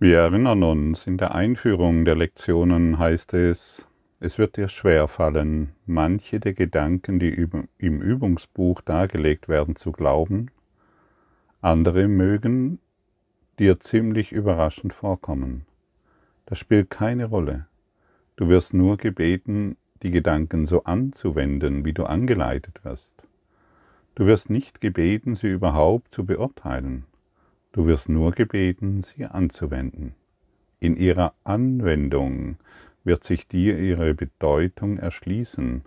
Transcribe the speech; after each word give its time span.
Wir 0.00 0.18
erinnern 0.18 0.62
uns, 0.62 1.08
in 1.08 1.18
der 1.18 1.34
Einführung 1.34 2.04
der 2.04 2.14
Lektionen 2.14 3.00
heißt 3.00 3.34
es, 3.34 3.88
es 4.20 4.38
wird 4.38 4.56
dir 4.56 4.68
schwer 4.68 5.08
fallen, 5.08 5.70
manche 5.86 6.38
der 6.38 6.54
Gedanken, 6.54 7.18
die 7.18 7.30
im 7.78 8.00
Übungsbuch 8.00 8.80
dargelegt 8.80 9.48
werden, 9.48 9.74
zu 9.74 9.90
glauben, 9.90 10.52
andere 11.62 12.06
mögen 12.06 12.78
dir 13.58 13.80
ziemlich 13.80 14.30
überraschend 14.30 14.94
vorkommen. 14.94 15.66
Das 16.46 16.60
spielt 16.60 16.90
keine 16.90 17.24
Rolle. 17.24 17.66
Du 18.36 18.48
wirst 18.48 18.74
nur 18.74 18.98
gebeten, 18.98 19.76
die 20.04 20.12
Gedanken 20.12 20.66
so 20.66 20.84
anzuwenden, 20.84 21.84
wie 21.84 21.92
du 21.92 22.04
angeleitet 22.04 22.84
wirst. 22.84 23.12
Du 24.14 24.26
wirst 24.26 24.48
nicht 24.48 24.80
gebeten, 24.80 25.34
sie 25.34 25.48
überhaupt 25.48 26.14
zu 26.14 26.24
beurteilen. 26.24 27.04
Du 27.72 27.86
wirst 27.86 28.08
nur 28.08 28.32
gebeten, 28.32 29.02
sie 29.02 29.26
anzuwenden. 29.26 30.14
In 30.80 30.96
ihrer 30.96 31.34
Anwendung 31.44 32.56
wird 33.04 33.24
sich 33.24 33.48
dir 33.48 33.78
ihre 33.78 34.14
Bedeutung 34.14 34.98
erschließen 34.98 35.82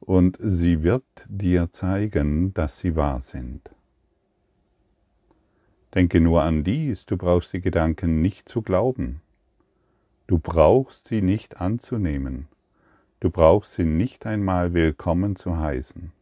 und 0.00 0.38
sie 0.40 0.82
wird 0.82 1.04
dir 1.28 1.70
zeigen, 1.70 2.54
dass 2.54 2.78
sie 2.78 2.96
wahr 2.96 3.22
sind. 3.22 3.70
Denke 5.94 6.20
nur 6.20 6.42
an 6.42 6.62
dies, 6.64 7.04
du 7.06 7.16
brauchst 7.16 7.52
die 7.52 7.60
Gedanken 7.60 8.22
nicht 8.22 8.48
zu 8.48 8.62
glauben. 8.62 9.20
Du 10.26 10.38
brauchst 10.38 11.08
sie 11.08 11.22
nicht 11.22 11.60
anzunehmen. 11.60 12.46
Du 13.18 13.30
brauchst 13.30 13.74
sie 13.74 13.84
nicht 13.84 14.24
einmal 14.26 14.72
willkommen 14.72 15.36
zu 15.36 15.58
heißen. 15.58 16.12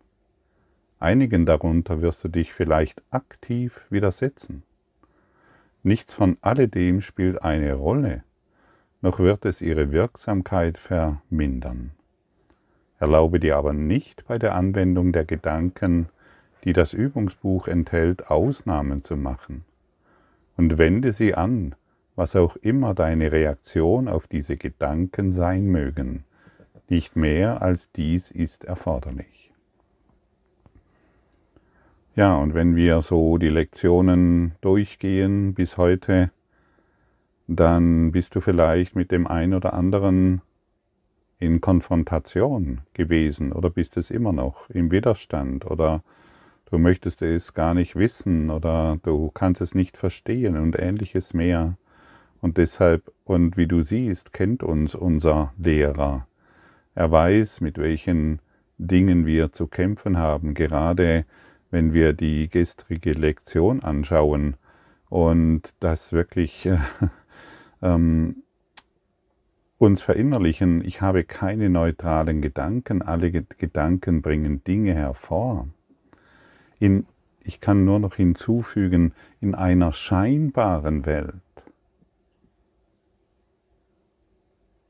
Einigen 0.99 1.47
darunter 1.47 2.01
wirst 2.01 2.25
du 2.25 2.29
dich 2.29 2.53
vielleicht 2.53 3.03
aktiv 3.11 3.83
widersetzen. 3.91 4.63
Nichts 5.89 6.13
von 6.13 6.37
alledem 6.43 7.01
spielt 7.01 7.43
eine 7.43 7.73
Rolle, 7.73 8.23
noch 9.01 9.21
wird 9.21 9.47
es 9.47 9.63
ihre 9.63 9.91
Wirksamkeit 9.91 10.77
vermindern. 10.77 11.93
Erlaube 12.99 13.41
dir 13.41 13.57
aber 13.57 13.73
nicht 13.73 14.27
bei 14.27 14.39
der 14.39 14.55
Anwendung 14.55 15.13
der 15.13 15.25
Gedanken, 15.25 16.11
die 16.65 16.75
das 16.75 16.93
Übungsbuch 16.93 17.69
enthält, 17.69 18.31
Ausnahmen 18.31 19.03
zu 19.03 19.17
machen. 19.17 19.65
Und 20.59 20.77
wende 20.77 21.15
sie 21.15 21.33
an, 21.35 21.75
was 22.17 22.37
auch 22.37 22.57
immer 22.57 22.93
deine 22.93 23.33
Reaktion 23.33 24.09
auf 24.09 24.27
diese 24.27 24.59
Gedanken 24.59 25.33
sein 25.33 25.69
mögen. 25.69 26.25
Nicht 26.91 27.17
mehr 27.17 27.63
als 27.63 27.91
dies 27.93 28.31
ist 28.31 28.63
erforderlich. 28.63 29.38
Ja, 32.19 32.35
und 32.35 32.53
wenn 32.53 32.75
wir 32.75 33.01
so 33.03 33.39
die 33.39 33.49
Lektionen 33.49 34.57
durchgehen 34.61 35.55
bis 35.55 35.77
heute, 35.77 36.33
dann 37.47 38.11
bist 38.11 38.35
du 38.35 38.41
vielleicht 38.41 38.97
mit 38.97 39.13
dem 39.13 39.29
einen 39.29 39.55
oder 39.55 39.73
anderen 39.73 40.43
in 41.39 41.61
Konfrontation 41.61 42.81
gewesen 42.93 43.53
oder 43.53 43.71
bist 43.71 43.97
es 43.97 44.11
immer 44.11 44.33
noch 44.33 44.69
im 44.69 44.91
Widerstand 44.91 45.65
oder 45.65 46.03
du 46.69 46.79
möchtest 46.79 47.23
es 47.23 47.55
gar 47.55 47.73
nicht 47.73 47.95
wissen 47.95 48.51
oder 48.51 48.99
du 49.05 49.31
kannst 49.31 49.61
es 49.61 49.77
nicht 49.77 49.97
verstehen 49.97 50.57
und 50.57 50.77
ähnliches 50.77 51.35
mehr. 51.35 51.77
Und 52.41 52.57
deshalb, 52.57 53.13
und 53.27 53.57
wie 53.57 53.69
du 53.69 53.83
siehst, 53.83 54.33
kennt 54.33 54.65
uns 54.65 54.97
unser 54.97 55.53
Lehrer. 55.57 56.27
Er 56.97 57.13
weiß, 57.13 57.61
mit 57.61 57.79
welchen 57.79 58.41
Dingen 58.77 59.25
wir 59.25 59.53
zu 59.53 59.69
kämpfen 59.69 60.19
haben, 60.19 60.55
gerade 60.55 61.25
wenn 61.71 61.93
wir 61.93 62.13
die 62.13 62.49
gestrige 62.49 63.13
Lektion 63.13 63.83
anschauen 63.83 64.57
und 65.09 65.75
das 65.81 66.13
wirklich 66.13 66.67
äh, 66.67 66.79
ähm, 67.83 68.43
uns 69.79 70.03
verinnerlichen, 70.03 70.85
ich 70.85 71.01
habe 71.01 71.25
keine 71.25 71.71
neutralen 71.71 72.43
Gedanken, 72.43 73.01
alle 73.03 73.31
Gedanken 73.31 74.23
bringen 74.23 74.65
Dinge 74.65 74.95
hervor. 74.95 75.69
In, 76.81 77.07
ich 77.45 77.61
kann 77.61 77.85
nur 77.85 78.01
noch 78.01 78.17
hinzufügen, 78.17 79.13
in 79.41 79.55
einer 79.55 79.93
scheinbaren 79.93 81.07
Welt, 81.07 81.35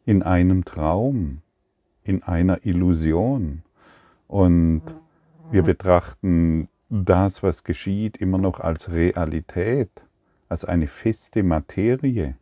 in 0.06 0.22
einem 0.22 0.64
Traum, 0.64 1.42
in 2.02 2.22
einer 2.22 2.64
Illusion. 2.64 3.62
Und 4.26 4.82
wir 5.50 5.62
betrachten 5.62 6.68
das, 6.88 7.42
was 7.42 7.64
geschieht, 7.64 8.16
immer 8.16 8.38
noch 8.38 8.60
als 8.60 8.90
Realität, 8.90 9.90
als 10.48 10.64
eine 10.64 10.86
feste 10.86 11.42
Materie. 11.42 12.36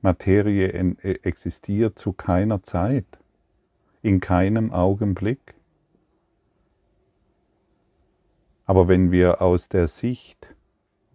Materie 0.00 0.68
e, 0.68 1.12
existiert 1.22 1.98
zu 1.98 2.12
keiner 2.12 2.62
Zeit, 2.62 3.06
in 4.02 4.20
keinem 4.20 4.72
Augenblick. 4.72 5.54
Aber 8.64 8.88
wenn 8.88 9.10
wir 9.10 9.40
aus 9.40 9.68
der 9.68 9.86
Sicht 9.86 10.54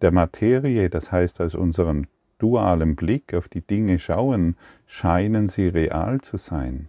der 0.00 0.10
Materie, 0.10 0.88
das 0.90 1.12
heißt 1.12 1.40
aus 1.40 1.54
unserem 1.54 2.06
dualen 2.38 2.96
Blick 2.96 3.34
auf 3.34 3.48
die 3.48 3.60
Dinge 3.60 3.98
schauen, 3.98 4.56
scheinen 4.86 5.48
sie 5.48 5.68
real 5.68 6.20
zu 6.20 6.36
sein. 6.36 6.88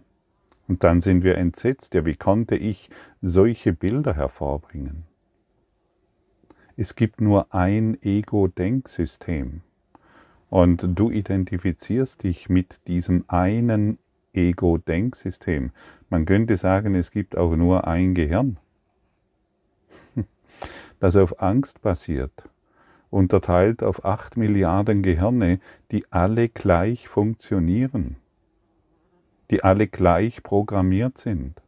Und 0.66 0.82
dann 0.82 1.00
sind 1.00 1.24
wir 1.24 1.36
entsetzt, 1.36 1.94
ja, 1.94 2.04
wie 2.04 2.16
konnte 2.16 2.56
ich 2.56 2.88
solche 3.20 3.72
Bilder 3.72 4.14
hervorbringen? 4.14 5.04
Es 6.76 6.96
gibt 6.96 7.20
nur 7.20 7.54
ein 7.54 7.98
Ego-Denksystem 8.02 9.60
und 10.50 10.86
du 10.98 11.10
identifizierst 11.10 12.22
dich 12.22 12.48
mit 12.48 12.80
diesem 12.88 13.24
einen 13.28 13.98
Ego-Denksystem. 14.32 15.70
Man 16.08 16.24
könnte 16.24 16.56
sagen, 16.56 16.94
es 16.94 17.10
gibt 17.10 17.36
auch 17.36 17.54
nur 17.54 17.86
ein 17.86 18.14
Gehirn, 18.14 18.56
das 20.98 21.14
auf 21.14 21.40
Angst 21.40 21.82
basiert, 21.82 22.48
unterteilt 23.10 23.82
auf 23.82 24.04
acht 24.04 24.36
Milliarden 24.36 25.02
Gehirne, 25.02 25.60
die 25.92 26.10
alle 26.10 26.48
gleich 26.48 27.06
funktionieren 27.06 28.16
die 29.50 29.64
alle 29.64 29.86
gleich 29.86 30.42
programmiert 30.42 31.18
sind, 31.18 31.60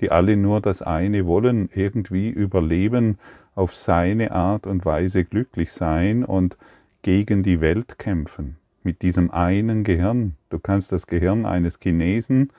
die 0.00 0.10
alle 0.10 0.36
nur 0.36 0.60
das 0.60 0.82
eine 0.82 1.26
wollen, 1.26 1.68
irgendwie 1.72 2.28
überleben, 2.28 3.18
auf 3.54 3.74
seine 3.74 4.32
Art 4.32 4.66
und 4.66 4.84
Weise 4.84 5.24
glücklich 5.24 5.72
sein 5.72 6.24
und 6.24 6.56
gegen 7.02 7.42
die 7.42 7.60
Welt 7.60 7.98
kämpfen. 7.98 8.56
Mit 8.82 9.02
diesem 9.02 9.30
einen 9.30 9.84
Gehirn. 9.84 10.36
Du 10.50 10.58
kannst 10.58 10.90
das 10.90 11.06
Gehirn 11.06 11.46
eines 11.46 11.78
Chinesen, 11.80 12.50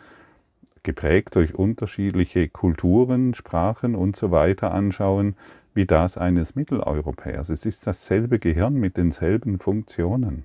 geprägt 0.84 1.36
durch 1.36 1.56
unterschiedliche 1.56 2.50
Kulturen, 2.50 3.34
Sprachen 3.34 3.96
und 3.96 4.16
so 4.16 4.32
weiter 4.32 4.74
anschauen, 4.74 5.36
wie 5.74 5.86
das 5.86 6.18
eines 6.18 6.56
Mitteleuropäers. 6.56 7.50
Es 7.50 7.66
ist 7.66 7.88
dasselbe 7.88 8.40
Gehirn 8.40 8.76
mit 8.76 8.98
denselben 8.98 9.60
Funktionen. 9.60 10.44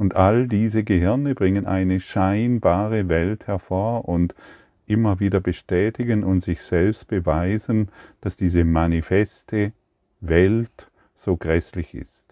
Und 0.00 0.16
all 0.16 0.48
diese 0.48 0.82
Gehirne 0.82 1.34
bringen 1.34 1.66
eine 1.66 2.00
scheinbare 2.00 3.10
Welt 3.10 3.46
hervor 3.46 4.08
und 4.08 4.34
immer 4.86 5.20
wieder 5.20 5.40
bestätigen 5.40 6.24
und 6.24 6.42
sich 6.42 6.62
selbst 6.62 7.06
beweisen, 7.06 7.90
dass 8.22 8.34
diese 8.38 8.64
manifeste 8.64 9.74
Welt 10.22 10.90
so 11.18 11.36
grässlich 11.36 11.92
ist. 11.92 12.24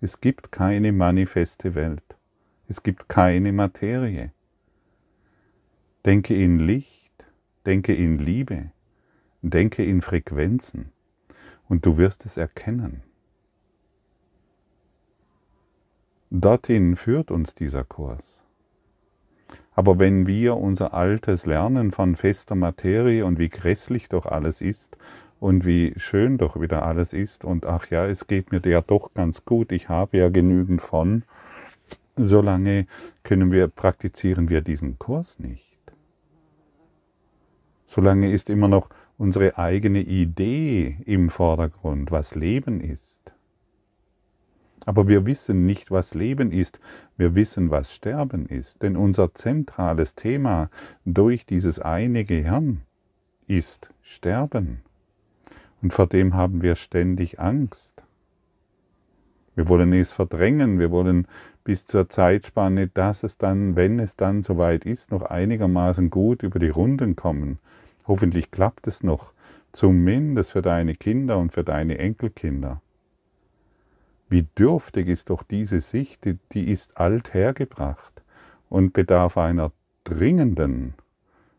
Es 0.00 0.22
gibt 0.22 0.50
keine 0.50 0.90
manifeste 0.90 1.74
Welt. 1.74 2.16
Es 2.66 2.82
gibt 2.82 3.10
keine 3.10 3.52
Materie. 3.52 4.32
Denke 6.06 6.34
in 6.34 6.60
Licht, 6.60 7.26
denke 7.66 7.94
in 7.94 8.16
Liebe, 8.16 8.70
denke 9.42 9.84
in 9.84 10.00
Frequenzen 10.00 10.92
und 11.68 11.84
du 11.84 11.98
wirst 11.98 12.24
es 12.24 12.38
erkennen. 12.38 13.02
Dorthin 16.40 16.96
führt 16.96 17.30
uns 17.30 17.54
dieser 17.54 17.82
Kurs. 17.82 18.42
Aber 19.72 19.98
wenn 19.98 20.26
wir 20.26 20.58
unser 20.58 20.92
altes 20.92 21.46
Lernen 21.46 21.92
von 21.92 22.14
fester 22.14 22.54
Materie 22.54 23.24
und 23.24 23.38
wie 23.38 23.48
grässlich 23.48 24.10
doch 24.10 24.26
alles 24.26 24.60
ist 24.60 24.98
und 25.40 25.64
wie 25.64 25.94
schön 25.96 26.36
doch 26.36 26.60
wieder 26.60 26.84
alles 26.84 27.14
ist 27.14 27.46
und 27.46 27.64
ach 27.64 27.88
ja, 27.88 28.06
es 28.06 28.26
geht 28.26 28.52
mir 28.52 28.60
ja 28.66 28.82
doch 28.82 29.14
ganz 29.14 29.46
gut, 29.46 29.72
ich 29.72 29.88
habe 29.88 30.18
ja 30.18 30.28
genügend 30.28 30.82
von, 30.82 31.22
solange 32.16 32.86
können 33.22 33.50
wir, 33.50 33.68
praktizieren 33.68 34.50
wir 34.50 34.60
diesen 34.60 34.98
Kurs 34.98 35.38
nicht. 35.38 35.80
Solange 37.86 38.30
ist 38.30 38.50
immer 38.50 38.68
noch 38.68 38.90
unsere 39.16 39.56
eigene 39.56 40.00
Idee 40.00 40.98
im 41.06 41.30
Vordergrund, 41.30 42.10
was 42.10 42.34
Leben 42.34 42.82
ist. 42.82 43.20
Aber 44.86 45.08
wir 45.08 45.26
wissen 45.26 45.66
nicht, 45.66 45.90
was 45.90 46.14
Leben 46.14 46.52
ist, 46.52 46.78
wir 47.16 47.34
wissen, 47.34 47.70
was 47.70 47.92
Sterben 47.92 48.46
ist, 48.46 48.82
denn 48.82 48.96
unser 48.96 49.34
zentrales 49.34 50.14
Thema 50.14 50.70
durch 51.04 51.44
dieses 51.44 51.80
eine 51.80 52.24
Gehirn 52.24 52.82
ist 53.48 53.88
Sterben. 54.00 54.80
Und 55.82 55.92
vor 55.92 56.06
dem 56.06 56.34
haben 56.34 56.62
wir 56.62 56.76
ständig 56.76 57.40
Angst. 57.40 58.04
Wir 59.56 59.68
wollen 59.68 59.92
es 59.92 60.12
verdrängen, 60.12 60.78
wir 60.78 60.92
wollen 60.92 61.26
bis 61.64 61.84
zur 61.84 62.08
Zeitspanne, 62.08 62.86
dass 62.86 63.24
es 63.24 63.38
dann, 63.38 63.74
wenn 63.74 63.98
es 63.98 64.14
dann 64.14 64.40
soweit 64.40 64.86
ist, 64.86 65.10
noch 65.10 65.22
einigermaßen 65.22 66.10
gut 66.10 66.44
über 66.44 66.60
die 66.60 66.68
Runden 66.68 67.16
kommen. 67.16 67.58
Hoffentlich 68.06 68.52
klappt 68.52 68.86
es 68.86 69.02
noch, 69.02 69.32
zumindest 69.72 70.52
für 70.52 70.62
deine 70.62 70.94
Kinder 70.94 71.38
und 71.38 71.52
für 71.52 71.64
deine 71.64 71.98
Enkelkinder. 71.98 72.80
Wie 74.28 74.42
dürftig 74.42 75.08
ist 75.08 75.30
doch 75.30 75.42
diese 75.42 75.80
Sicht, 75.80 76.26
die, 76.52 76.70
ist 76.70 76.96
alt 76.98 77.32
hergebracht 77.32 78.22
und 78.68 78.92
bedarf 78.92 79.38
einer 79.38 79.70
dringenden 80.04 80.94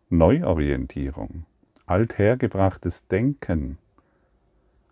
Neuorientierung, 0.09 1.45
althergebrachtes 1.85 3.07
Denken, 3.07 3.77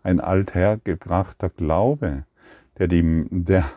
ein 0.02 0.20
althergebrachter 0.20 1.50
Glaube, 1.50 2.24
der, 2.78 2.88
die, 2.88 3.26
der, 3.30 3.70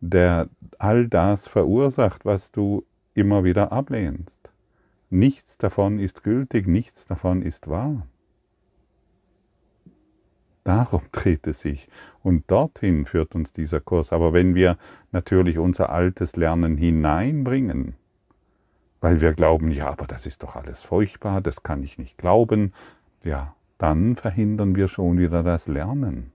der 0.00 0.48
all 0.78 1.08
das 1.08 1.48
verursacht, 1.48 2.24
was 2.24 2.52
du 2.52 2.84
immer 3.14 3.44
wieder 3.44 3.72
ablehnst. 3.72 4.38
Nichts 5.10 5.56
davon 5.56 5.98
ist 5.98 6.22
gültig, 6.22 6.66
nichts 6.66 7.06
davon 7.06 7.42
ist 7.42 7.68
wahr. 7.68 8.06
Darum 10.68 11.00
dreht 11.12 11.46
es 11.46 11.60
sich. 11.60 11.88
Und 12.22 12.50
dorthin 12.50 13.06
führt 13.06 13.34
uns 13.34 13.54
dieser 13.54 13.80
Kurs. 13.80 14.12
Aber 14.12 14.34
wenn 14.34 14.54
wir 14.54 14.76
natürlich 15.12 15.56
unser 15.56 15.88
altes 15.88 16.36
Lernen 16.36 16.76
hineinbringen, 16.76 17.94
weil 19.00 19.22
wir 19.22 19.32
glauben, 19.32 19.70
ja, 19.70 19.88
aber 19.88 20.06
das 20.06 20.26
ist 20.26 20.42
doch 20.42 20.56
alles 20.56 20.82
furchtbar, 20.82 21.40
das 21.40 21.62
kann 21.62 21.82
ich 21.82 21.96
nicht 21.96 22.18
glauben, 22.18 22.74
ja, 23.24 23.54
dann 23.78 24.16
verhindern 24.16 24.76
wir 24.76 24.88
schon 24.88 25.18
wieder 25.18 25.42
das 25.42 25.68
Lernen. 25.68 26.32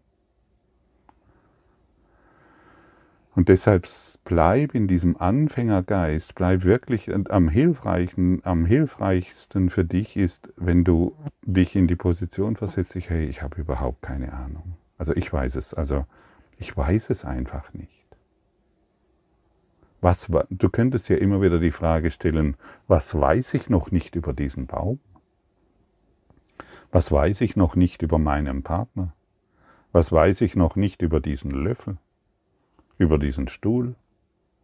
Und 3.36 3.50
deshalb 3.50 3.88
bleib 4.26 4.76
in 4.76 4.88
diesem 4.88 5.18
Anfängergeist, 5.18 6.36
bleib 6.36 6.64
wirklich 6.64 7.12
am 7.12 7.50
hilfreichen, 7.50 8.42
am 8.44 8.66
hilfreichsten 8.66 9.72
für 9.72 9.84
dich 9.84 10.16
ist, 10.16 10.54
wenn 10.56 10.84
du 10.84 11.16
dich 11.42 11.76
in 11.76 11.88
die 11.88 11.96
Position 11.96 12.56
versetzt, 12.56 12.96
ich, 12.96 13.10
hey, 13.10 13.26
ich 13.26 13.42
habe 13.42 13.60
überhaupt 13.60 14.04
keine 14.04 14.34
Ahnung. 14.34 14.78
Also 15.00 15.16
ich 15.16 15.34
weiß 15.34 15.56
es, 15.56 15.74
also 15.74 16.06
ich 16.58 16.78
weiß 16.78 17.10
es 17.10 17.26
einfach 17.26 17.74
nicht. 17.74 18.06
Was, 20.00 20.30
du 20.50 20.70
könntest 20.70 21.10
ja 21.10 21.16
immer 21.16 21.42
wieder 21.42 21.60
die 21.60 21.72
Frage 21.72 22.12
stellen, 22.12 22.56
was 22.88 23.20
weiß 23.20 23.56
ich 23.56 23.70
noch 23.70 23.90
nicht 23.90 24.16
über 24.16 24.34
diesen 24.34 24.68
Baum? 24.68 25.00
Was 26.92 27.12
weiß 27.12 27.42
ich 27.42 27.56
noch 27.56 27.76
nicht 27.76 28.04
über 28.04 28.20
meinen 28.20 28.62
Partner? 28.62 29.14
Was 29.92 30.12
weiß 30.12 30.42
ich 30.42 30.56
noch 30.56 30.76
nicht 30.76 31.02
über 31.02 31.20
diesen 31.20 31.52
Löffel? 31.52 31.98
Über 32.98 33.18
diesen 33.18 33.48
Stuhl, 33.48 33.96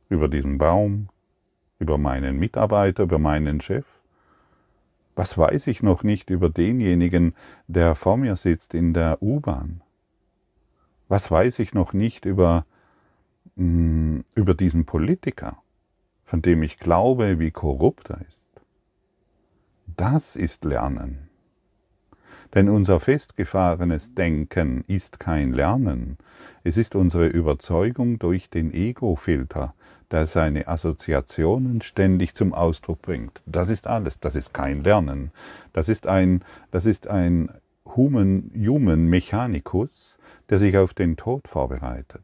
über 0.10 0.28
diesen 0.28 0.58
Baum, 0.58 1.10
über 1.80 1.98
meinen 1.98 2.38
Mitarbeiter, 2.38 3.04
über 3.04 3.20
meinen 3.20 3.62
Chef? 3.62 3.86
Was 5.16 5.38
weiß 5.38 5.68
ich 5.68 5.84
noch 5.84 6.04
nicht 6.04 6.30
über 6.30 6.50
denjenigen, 6.50 7.36
der 7.68 7.96
vor 7.96 8.18
mir 8.18 8.36
sitzt 8.36 8.74
in 8.74 8.94
der 8.94 9.22
U-Bahn? 9.22 9.82
Was 11.08 11.30
weiß 11.30 11.60
ich 11.60 11.74
noch 11.74 11.92
nicht 11.94 12.26
über, 12.26 12.66
mh, 13.56 13.66
mm, 13.66 14.26
über 14.36 14.54
diesen 14.54 14.86
Politiker, 14.86 15.58
von 16.24 16.42
dem 16.42 16.64
ich 16.64 16.78
glaube, 16.78 17.40
wie 17.40 17.52
korrupt 17.52 18.12
er 18.12 18.22
ist? 18.22 18.40
Das 19.98 20.36
ist 20.36 20.64
Lernen. 20.64 21.30
Denn 22.54 22.70
unser 22.70 23.00
festgefahrenes 23.00 24.14
Denken 24.14 24.84
ist 24.88 25.20
kein 25.20 25.52
Lernen, 25.52 26.18
es 26.64 26.78
ist 26.78 26.96
unsere 26.96 27.28
Überzeugung 27.28 28.20
durch 28.20 28.50
den 28.50 28.74
Ego-Filter, 28.74 29.74
der 30.12 30.28
seine 30.28 30.68
Assoziationen 30.68 31.82
ständig 31.82 32.36
zum 32.36 32.54
Ausdruck 32.54 33.02
bringt. 33.02 33.42
Das 33.46 33.70
ist 33.70 33.88
alles, 33.88 34.20
das 34.20 34.36
ist 34.36 34.54
kein 34.54 34.84
Lernen. 34.84 35.32
Das 35.74 35.90
ist 35.90 36.08
ein, 36.08 36.44
das 36.72 36.86
ist 36.86 37.08
ein 37.08 37.50
Human, 37.96 38.52
Human 38.56 39.08
Mechanicus, 39.08 40.18
der 40.50 40.58
sich 40.60 40.78
auf 40.78 40.94
den 40.94 41.16
Tod 41.16 41.48
vorbereitet. 41.48 42.24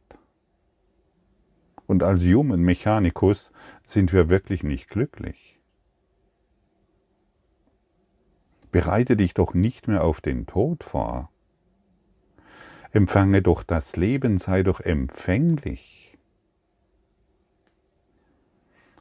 Und 1.87 2.03
als 2.03 2.23
Human 2.23 2.61
Mechanicus 2.61 3.51
sind 3.85 4.11
wir 4.11 4.29
wirklich 4.29 4.63
nicht 4.63 4.89
glücklich. 4.89 5.59
Bereite 8.71 9.15
dich 9.15 9.33
doch 9.33 9.53
nicht 9.53 9.87
mehr 9.87 10.03
auf 10.03 10.19
den 10.19 10.47
Tod 10.47 10.83
vor. 10.83 11.29
Empfange 12.95 13.41
doch 13.41 13.63
das 13.63 13.97
Leben, 13.97 14.37
sei 14.37 14.63
doch 14.63 14.79
empfänglich. 14.79 16.17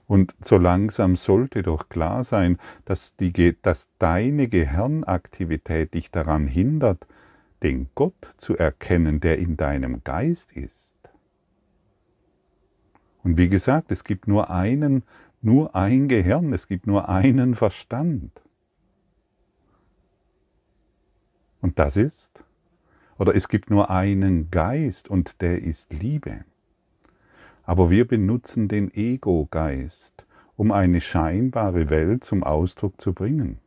Und 0.09 0.35
so 0.45 0.59
langsam 0.59 1.15
sollte 1.15 1.63
doch 1.63 1.89
klar 1.89 2.25
sein, 2.25 2.59
dass, 2.87 3.15
die, 3.15 3.57
dass 3.63 3.89
deine 4.01 4.49
Gehirnaktivität 4.49 5.95
dich 5.95 6.11
daran 6.11 6.49
hindert, 6.49 7.07
den 7.63 7.89
Gott 7.95 8.35
zu 8.37 8.57
erkennen, 8.57 9.21
der 9.21 9.39
in 9.39 9.57
deinem 9.57 10.03
Geist 10.03 10.51
ist. 10.51 10.93
Und 13.23 13.37
wie 13.39 13.49
gesagt, 13.49 13.93
es 13.93 14.03
gibt 14.03 14.27
nur 14.27 14.51
einen, 14.51 15.05
nur 15.41 15.77
ein 15.77 16.09
Gehirn, 16.09 16.53
es 16.53 16.67
gibt 16.67 16.89
nur 16.89 17.09
einen 17.09 17.55
Verstand. 17.55 18.33
Und 21.61 21.79
das 21.79 21.97
ist, 21.97 22.44
oder 23.19 23.35
es 23.35 23.49
gibt 23.49 23.71
nur 23.71 23.91
einen 23.91 24.51
Geist 24.51 25.09
und 25.09 25.41
der 25.41 25.63
ist 25.63 25.93
Liebe. 25.93 26.45
Aber 27.65 27.91
wir 27.91 28.07
benutzen 28.07 28.69
den 28.69 28.93
Ego-Geist, 28.93 30.25
um 30.57 30.73
eine 30.73 31.01
scheinbare 31.01 31.91
Welt 31.91 32.25
zum 32.25 32.43
Ausdruck 32.45 33.01
zu 33.01 33.13
bringen. 33.13 33.59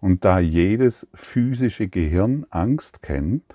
Und 0.00 0.24
da 0.24 0.40
jedes 0.40 1.06
physische 1.14 1.88
Gehirn 1.88 2.44
Angst 2.50 3.02
kennt, 3.02 3.54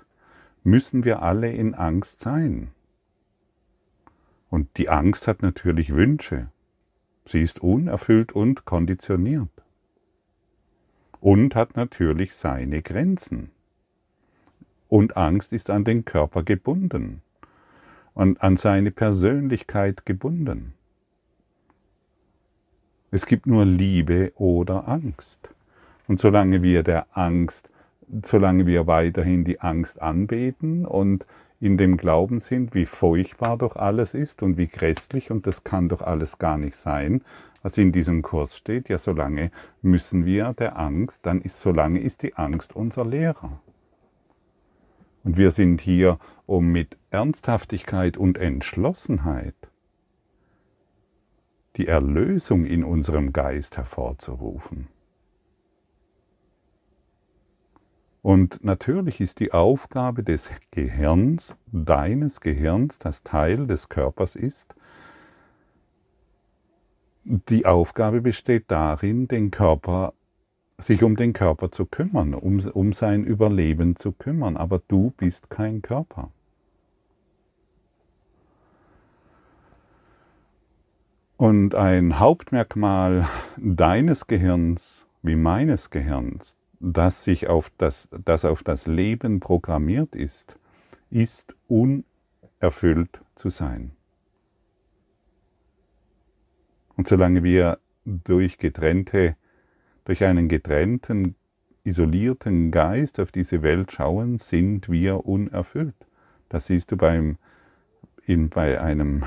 müssen 0.64 1.04
wir 1.04 1.22
alle 1.22 1.52
in 1.52 1.74
Angst 1.74 2.20
sein. 2.20 2.70
Und 4.48 4.78
die 4.78 4.88
Angst 4.88 5.28
hat 5.28 5.42
natürlich 5.42 5.94
Wünsche. 5.94 6.48
Sie 7.26 7.42
ist 7.42 7.60
unerfüllt 7.60 8.32
und 8.32 8.64
konditioniert 8.64 9.50
und 11.20 11.54
hat 11.54 11.76
natürlich 11.76 12.34
seine 12.34 12.82
Grenzen. 12.82 13.50
Und 14.88 15.16
Angst 15.16 15.52
ist 15.52 15.70
an 15.70 15.84
den 15.84 16.04
Körper 16.04 16.42
gebunden 16.42 17.22
und 18.14 18.42
an 18.42 18.56
seine 18.56 18.90
Persönlichkeit 18.90 20.06
gebunden. 20.06 20.74
Es 23.10 23.26
gibt 23.26 23.46
nur 23.46 23.64
Liebe 23.64 24.32
oder 24.36 24.88
Angst. 24.88 25.50
Und 26.08 26.20
solange 26.20 26.62
wir 26.62 26.82
der 26.82 27.06
Angst, 27.12 27.68
solange 28.24 28.66
wir 28.66 28.86
weiterhin 28.86 29.44
die 29.44 29.60
Angst 29.60 30.00
anbeten 30.00 30.86
und 30.86 31.26
in 31.60 31.76
dem 31.76 31.96
Glauben 31.96 32.38
sind, 32.38 32.74
wie 32.74 32.86
furchtbar 32.86 33.58
doch 33.58 33.76
alles 33.76 34.14
ist 34.14 34.42
und 34.42 34.56
wie 34.56 34.68
grässlich 34.68 35.30
und 35.30 35.46
das 35.46 35.64
kann 35.64 35.88
doch 35.88 36.02
alles 36.02 36.38
gar 36.38 36.56
nicht 36.56 36.76
sein, 36.76 37.22
was 37.62 37.76
in 37.76 37.92
diesem 37.92 38.22
Kurs 38.22 38.56
steht, 38.56 38.88
ja, 38.88 38.98
solange 38.98 39.50
müssen 39.82 40.24
wir 40.24 40.52
der 40.54 40.78
Angst, 40.78 41.26
dann 41.26 41.40
ist, 41.40 41.60
solange 41.60 42.00
ist 42.00 42.22
die 42.22 42.34
Angst 42.34 42.74
unser 42.74 43.04
Lehrer. 43.04 43.60
Und 45.24 45.36
wir 45.36 45.50
sind 45.50 45.80
hier, 45.80 46.18
um 46.46 46.70
mit 46.70 46.96
Ernsthaftigkeit 47.10 48.16
und 48.16 48.38
Entschlossenheit 48.38 49.54
die 51.76 51.86
Erlösung 51.86 52.64
in 52.64 52.82
unserem 52.82 53.32
Geist 53.32 53.76
hervorzurufen. 53.76 54.88
Und 58.22 58.64
natürlich 58.64 59.20
ist 59.20 59.38
die 59.38 59.52
Aufgabe 59.52 60.22
des 60.22 60.50
Gehirns, 60.70 61.54
deines 61.70 62.40
Gehirns, 62.40 62.98
das 62.98 63.22
Teil 63.22 63.66
des 63.66 63.88
Körpers 63.88 64.34
ist, 64.34 64.74
die 67.28 67.66
Aufgabe 67.66 68.22
besteht 68.22 68.64
darin, 68.68 69.28
den 69.28 69.50
Körper, 69.50 70.14
sich 70.78 71.02
um 71.02 71.14
den 71.16 71.34
Körper 71.34 71.70
zu 71.70 71.84
kümmern, 71.84 72.32
um, 72.34 72.60
um 72.60 72.92
sein 72.94 73.24
Überleben 73.24 73.96
zu 73.96 74.12
kümmern. 74.12 74.56
Aber 74.56 74.80
du 74.88 75.12
bist 75.16 75.50
kein 75.50 75.82
Körper. 75.82 76.30
Und 81.36 81.74
ein 81.74 82.18
Hauptmerkmal 82.18 83.28
deines 83.56 84.26
Gehirns 84.26 85.06
wie 85.22 85.36
meines 85.36 85.90
Gehirns, 85.90 86.56
das 86.80 87.24
sich 87.24 87.48
auf 87.48 87.70
das, 87.76 88.08
das 88.24 88.44
auf 88.44 88.62
das 88.62 88.86
Leben 88.86 89.40
programmiert 89.40 90.16
ist, 90.16 90.56
ist 91.10 91.54
unerfüllt 91.68 93.20
zu 93.34 93.50
sein. 93.50 93.92
Und 96.98 97.06
solange 97.06 97.44
wir 97.44 97.78
durch 98.04 98.58
getrennte, 98.58 99.36
durch 100.04 100.24
einen 100.24 100.48
getrennten, 100.48 101.36
isolierten 101.84 102.72
Geist 102.72 103.20
auf 103.20 103.30
diese 103.30 103.62
Welt 103.62 103.92
schauen, 103.92 104.36
sind 104.36 104.88
wir 104.88 105.24
unerfüllt. 105.24 105.94
Das 106.48 106.66
siehst 106.66 106.90
du 106.90 106.96
beim, 106.96 107.38
in, 108.26 108.48
bei 108.48 108.80
einem 108.80 109.22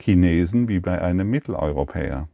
Chinesen 0.00 0.68
wie 0.68 0.78
bei 0.78 1.02
einem 1.02 1.28
Mitteleuropäer. 1.28 2.28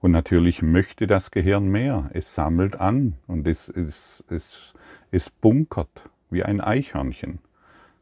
Und 0.00 0.10
natürlich 0.10 0.62
möchte 0.62 1.06
das 1.06 1.30
Gehirn 1.30 1.68
mehr. 1.68 2.10
Es 2.12 2.34
sammelt 2.34 2.80
an 2.80 3.14
und 3.28 3.46
es, 3.46 3.68
es, 3.68 4.24
es, 4.28 4.74
es 5.12 5.30
bunkert 5.30 6.10
wie 6.28 6.42
ein 6.42 6.60
Eichhörnchen. 6.60 7.38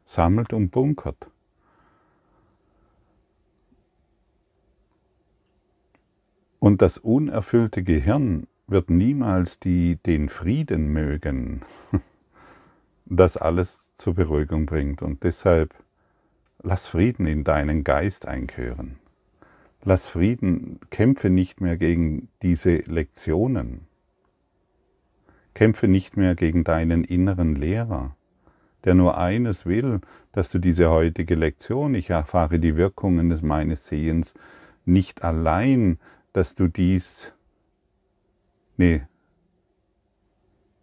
Sammelt 0.07 0.53
und 0.53 0.69
bunkert. 0.69 1.27
Und 6.59 6.81
das 6.81 6.97
unerfüllte 6.97 7.83
Gehirn 7.83 8.47
wird 8.67 8.89
niemals 8.89 9.59
die, 9.59 9.97
den 9.97 10.29
Frieden 10.29 10.93
mögen, 10.93 11.61
das 13.05 13.35
alles 13.35 13.93
zur 13.95 14.15
Beruhigung 14.15 14.65
bringt. 14.65 15.01
Und 15.01 15.23
deshalb 15.23 15.75
lass 16.63 16.87
Frieden 16.87 17.27
in 17.27 17.43
deinen 17.43 17.83
Geist 17.83 18.25
einkehren. 18.25 18.99
Lass 19.83 20.07
Frieden, 20.07 20.79
kämpfe 20.89 21.29
nicht 21.29 21.59
mehr 21.59 21.75
gegen 21.75 22.29
diese 22.41 22.77
Lektionen. 22.77 23.87
Kämpfe 25.53 25.89
nicht 25.89 26.15
mehr 26.15 26.33
gegen 26.33 26.63
deinen 26.63 27.03
inneren 27.03 27.55
Lehrer, 27.55 28.15
der 28.87 28.95
nur 28.95 29.17
eines 29.17 29.65
will, 29.65 29.99
dass 30.31 30.49
du 30.49 30.59
diese 30.59 30.89
heutige 30.89 31.35
Lektion, 31.35 31.93
ich 31.93 32.09
erfahre 32.09 32.57
die 32.57 32.77
Wirkungen 32.77 33.29
des 33.29 33.41
meines 33.41 33.85
Sehens, 33.85 34.33
nicht 34.85 35.25
allein, 35.25 35.99
dass 36.31 36.55
du 36.55 36.69
dies, 36.69 37.33
nee, 38.77 39.01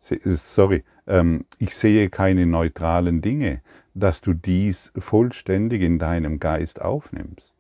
sorry, 0.01 0.85
ähm, 1.07 1.47
ich 1.59 1.75
sehe 1.75 2.11
keine 2.11 2.45
neutralen 2.45 3.23
Dinge, 3.23 3.63
dass 3.95 4.21
du 4.21 4.35
dies 4.35 4.93
vollständig 4.99 5.81
in 5.81 5.99
deinem 5.99 6.41
Geist 6.41 6.83
aufnimmst. 6.83 7.55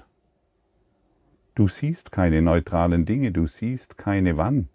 Du 1.55 1.69
siehst 1.69 2.13
keine 2.13 2.43
neutralen 2.43 3.07
Dinge, 3.07 3.33
du 3.33 3.47
siehst 3.47 3.97
keine 3.97 4.37
Wand. 4.37 4.69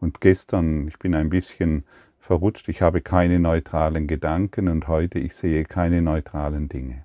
Und 0.00 0.22
gestern, 0.22 0.88
ich 0.88 0.98
bin 0.98 1.14
ein 1.14 1.28
bisschen 1.28 1.84
verrutscht, 2.30 2.68
ich 2.68 2.80
habe 2.80 3.00
keine 3.00 3.40
neutralen 3.40 4.06
Gedanken 4.06 4.68
und 4.68 4.86
heute 4.86 5.18
ich 5.18 5.34
sehe 5.34 5.64
keine 5.64 6.00
neutralen 6.00 6.68
Dinge. 6.68 7.04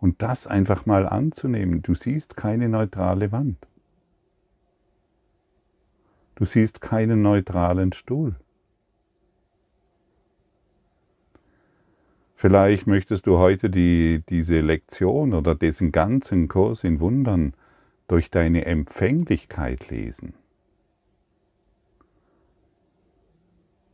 Und 0.00 0.22
das 0.22 0.46
einfach 0.46 0.86
mal 0.86 1.06
anzunehmen, 1.06 1.82
du 1.82 1.94
siehst 1.94 2.34
keine 2.34 2.70
neutrale 2.70 3.32
Wand. 3.32 3.58
Du 6.36 6.46
siehst 6.46 6.80
keinen 6.80 7.20
neutralen 7.20 7.92
Stuhl. 7.92 8.34
Vielleicht 12.34 12.86
möchtest 12.86 13.26
du 13.26 13.36
heute 13.36 13.68
die, 13.68 14.22
diese 14.30 14.60
Lektion 14.60 15.34
oder 15.34 15.54
diesen 15.54 15.92
ganzen 15.92 16.48
Kurs 16.48 16.82
in 16.82 16.98
Wundern 16.98 17.52
durch 18.08 18.30
deine 18.30 18.64
Empfänglichkeit 18.64 19.90
lesen. 19.90 20.32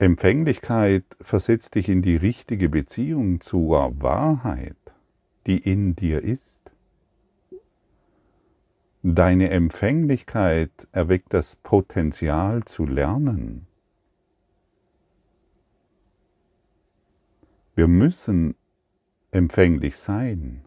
Empfänglichkeit 0.00 1.04
versetzt 1.20 1.74
dich 1.74 1.90
in 1.90 2.00
die 2.00 2.16
richtige 2.16 2.70
Beziehung 2.70 3.42
zur 3.42 4.00
Wahrheit, 4.00 4.78
die 5.46 5.58
in 5.58 5.94
dir 5.94 6.24
ist. 6.24 6.58
Deine 9.02 9.50
Empfänglichkeit 9.50 10.70
erweckt 10.92 11.34
das 11.34 11.56
Potenzial 11.56 12.64
zu 12.64 12.86
lernen. 12.86 13.66
Wir 17.74 17.88
müssen 17.88 18.54
empfänglich 19.32 19.98
sein. 19.98 20.64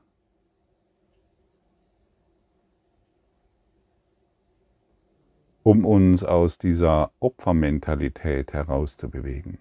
Um 5.63 5.85
uns 5.85 6.23
aus 6.23 6.57
dieser 6.57 7.11
Opfermentalität 7.19 8.51
herauszubewegen. 8.51 9.57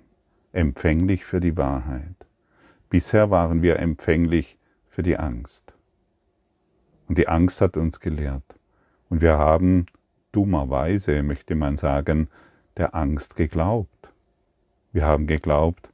Empfänglich 0.52 1.24
für 1.24 1.40
die 1.40 1.56
Wahrheit. 1.56 2.16
Bisher 2.90 3.30
waren 3.30 3.62
wir 3.62 3.78
empfänglich 3.78 4.58
für 4.90 5.02
die 5.02 5.16
Angst. 5.16 5.72
Und 7.08 7.18
die 7.18 7.28
Angst 7.28 7.60
hat 7.60 7.76
uns 7.76 8.00
gelehrt. 8.00 8.42
Und 9.08 9.20
wir 9.22 9.38
haben 9.38 9.86
dummerweise, 10.32 11.22
möchte 11.22 11.54
man 11.54 11.76
sagen, 11.76 12.28
der 12.76 12.94
Angst 12.94 13.36
geglaubt. 13.36 14.08
Wir 14.92 15.06
haben 15.06 15.26
geglaubt, 15.26 15.88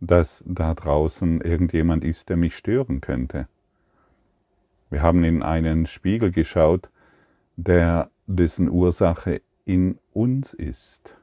dass 0.00 0.44
da 0.46 0.74
draußen 0.74 1.40
irgendjemand 1.40 2.04
ist, 2.04 2.28
der 2.28 2.36
mich 2.36 2.56
stören 2.56 3.00
könnte. 3.00 3.48
Wir 4.90 5.02
haben 5.02 5.24
in 5.24 5.42
einen 5.42 5.86
Spiegel 5.86 6.30
geschaut, 6.30 6.88
der 7.56 8.10
dessen 8.26 8.70
Ursache 8.70 9.42
in 9.68 9.98
uns 10.14 10.54
ist. 10.54 11.14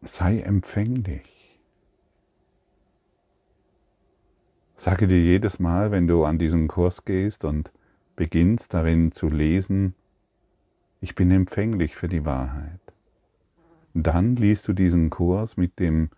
Sei 0.00 0.40
empfänglich. 0.40 1.60
Sage 4.76 5.08
dir 5.08 5.20
jedes 5.20 5.58
Mal, 5.58 5.90
wenn 5.90 6.06
du 6.06 6.24
an 6.24 6.38
diesen 6.38 6.68
Kurs 6.68 7.04
gehst 7.04 7.44
und 7.44 7.70
beginnst 8.14 8.72
darin 8.72 9.12
zu 9.12 9.28
lesen, 9.28 9.94
ich 11.02 11.14
bin 11.14 11.30
empfänglich 11.30 11.96
für 11.96 12.08
die 12.08 12.24
Wahrheit. 12.24 12.80
Dann 13.92 14.36
liest 14.36 14.68
du 14.68 14.72
diesen 14.72 15.10
Kurs 15.10 15.58
mit, 15.58 15.78
dem, 15.78 16.08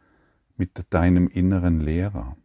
mit 0.57 0.71
deinem 0.91 1.27
inneren 1.27 1.81
Lehrer. 1.81 2.37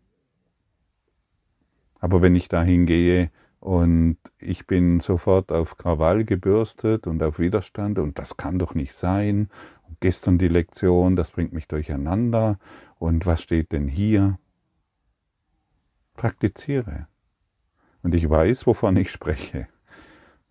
Aber 2.03 2.21
wenn 2.21 2.35
ich 2.35 2.49
dahin 2.49 2.85
gehe 2.85 3.31
und 3.61 4.17
ich 4.37 4.67
bin 4.67 4.99
sofort 4.99 5.53
auf 5.53 5.77
Krawall 5.77 6.25
gebürstet 6.25 7.07
und 7.07 7.23
auf 7.23 7.39
Widerstand 7.39 7.97
und 7.97 8.19
das 8.19 8.35
kann 8.35 8.59
doch 8.59 8.75
nicht 8.75 8.93
sein, 8.93 9.47
und 9.87 10.01
gestern 10.01 10.37
die 10.37 10.49
Lektion, 10.49 11.15
das 11.15 11.31
bringt 11.31 11.53
mich 11.53 11.69
durcheinander 11.69 12.59
und 12.99 13.25
was 13.25 13.41
steht 13.41 13.71
denn 13.71 13.87
hier? 13.87 14.37
Praktiziere. 16.15 17.07
Und 18.01 18.13
ich 18.13 18.29
weiß, 18.29 18.67
wovon 18.67 18.97
ich 18.97 19.09
spreche. 19.09 19.69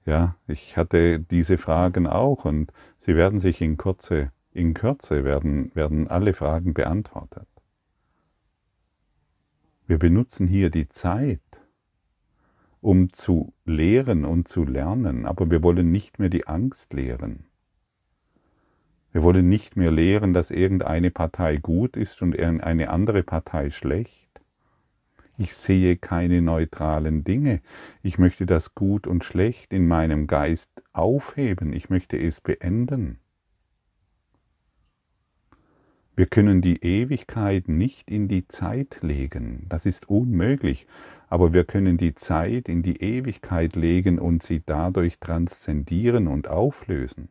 Ja, 0.06 0.36
ich 0.46 0.78
hatte 0.78 1.20
diese 1.20 1.58
Fragen 1.58 2.06
auch 2.06 2.46
und 2.46 2.72
sie 2.98 3.14
werden 3.14 3.40
sich 3.40 3.60
in 3.60 3.76
Kürze, 3.76 4.32
in 4.52 4.72
Kürze 4.72 5.22
werden, 5.22 5.70
werden 5.74 6.08
alle 6.08 6.32
Fragen 6.32 6.72
beantwortet. 6.72 7.51
Wir 9.92 9.98
benutzen 9.98 10.46
hier 10.46 10.70
die 10.70 10.88
Zeit, 10.88 11.42
um 12.80 13.12
zu 13.12 13.52
lehren 13.66 14.24
und 14.24 14.48
zu 14.48 14.64
lernen, 14.64 15.26
aber 15.26 15.50
wir 15.50 15.62
wollen 15.62 15.92
nicht 15.92 16.18
mehr 16.18 16.30
die 16.30 16.46
Angst 16.46 16.94
lehren. 16.94 17.44
Wir 19.12 19.22
wollen 19.22 19.50
nicht 19.50 19.76
mehr 19.76 19.90
lehren, 19.90 20.32
dass 20.32 20.50
irgendeine 20.50 21.10
Partei 21.10 21.58
gut 21.58 21.98
ist 21.98 22.22
und 22.22 22.40
eine 22.40 22.88
andere 22.88 23.22
Partei 23.22 23.68
schlecht. 23.68 24.30
Ich 25.36 25.54
sehe 25.54 25.98
keine 25.98 26.40
neutralen 26.40 27.22
Dinge. 27.22 27.60
Ich 28.02 28.16
möchte 28.16 28.46
das 28.46 28.74
Gut 28.74 29.06
und 29.06 29.24
Schlecht 29.24 29.74
in 29.74 29.86
meinem 29.86 30.26
Geist 30.26 30.70
aufheben. 30.94 31.74
Ich 31.74 31.90
möchte 31.90 32.16
es 32.16 32.40
beenden. 32.40 33.18
Wir 36.14 36.26
können 36.26 36.60
die 36.60 36.82
Ewigkeit 36.82 37.68
nicht 37.68 38.10
in 38.10 38.28
die 38.28 38.46
Zeit 38.46 38.98
legen. 39.02 39.66
Das 39.68 39.86
ist 39.86 40.08
unmöglich. 40.08 40.86
Aber 41.28 41.54
wir 41.54 41.64
können 41.64 41.96
die 41.96 42.14
Zeit 42.14 42.68
in 42.68 42.82
die 42.82 43.00
Ewigkeit 43.00 43.74
legen 43.74 44.18
und 44.18 44.42
sie 44.42 44.62
dadurch 44.64 45.18
transzendieren 45.18 46.28
und 46.28 46.48
auflösen. 46.48 47.30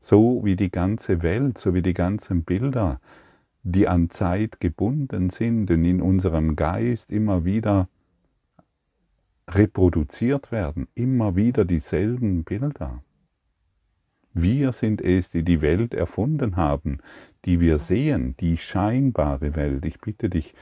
So 0.00 0.44
wie 0.44 0.56
die 0.56 0.72
ganze 0.72 1.22
Welt, 1.22 1.58
so 1.58 1.72
wie 1.74 1.82
die 1.82 1.94
ganzen 1.94 2.42
Bilder, 2.42 3.00
die 3.62 3.86
an 3.86 4.10
Zeit 4.10 4.58
gebunden 4.60 5.30
sind 5.30 5.70
und 5.70 5.84
in 5.84 6.02
unserem 6.02 6.56
Geist 6.56 7.12
immer 7.12 7.44
wieder 7.44 7.88
reproduziert 9.48 10.50
werden, 10.50 10.88
immer 10.94 11.36
wieder 11.36 11.64
dieselben 11.64 12.42
Bilder. 12.42 13.02
Wir 14.38 14.72
sind 14.72 15.00
es, 15.00 15.30
die 15.30 15.42
die 15.42 15.62
Welt 15.62 15.94
erfunden 15.94 16.56
haben, 16.56 16.98
die 17.46 17.58
wir 17.58 17.78
sehen, 17.78 18.36
die 18.38 18.58
scheinbare 18.58 19.56
Welt. 19.56 19.86
Ich 19.86 19.98
bitte 19.98 20.28
dich, 20.28 20.54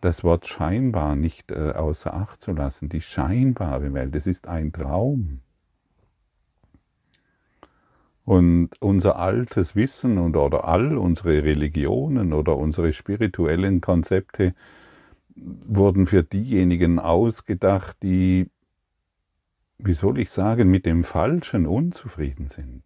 das 0.00 0.24
Wort 0.24 0.48
scheinbar 0.48 1.14
nicht 1.14 1.52
äh, 1.52 1.70
außer 1.76 2.12
Acht 2.12 2.40
zu 2.40 2.50
lassen. 2.50 2.88
Die 2.88 3.00
scheinbare 3.00 3.94
Welt, 3.94 4.16
es 4.16 4.26
ist 4.26 4.48
ein 4.48 4.72
Traum. 4.72 5.42
Und 8.24 8.70
unser 8.80 9.16
altes 9.16 9.76
Wissen 9.76 10.18
und, 10.18 10.36
oder 10.36 10.64
all 10.64 10.98
unsere 10.98 11.44
Religionen 11.44 12.32
oder 12.32 12.56
unsere 12.56 12.92
spirituellen 12.92 13.80
Konzepte 13.80 14.56
wurden 15.36 16.08
für 16.08 16.24
diejenigen 16.24 16.98
ausgedacht, 16.98 17.96
die 18.02 18.50
wie 19.78 19.94
soll 19.94 20.18
ich 20.18 20.30
sagen, 20.30 20.68
mit 20.68 20.84
dem 20.84 21.04
Falschen 21.04 21.66
unzufrieden 21.66 22.48
sind. 22.48 22.82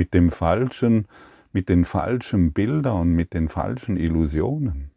Mit 0.00 0.14
dem 0.14 0.30
Falschen, 0.30 1.08
mit 1.52 1.68
den 1.68 1.84
falschen 1.84 2.54
Bildern, 2.54 3.12
mit 3.12 3.34
den 3.34 3.50
falschen 3.50 3.98
Illusionen. 3.98 4.90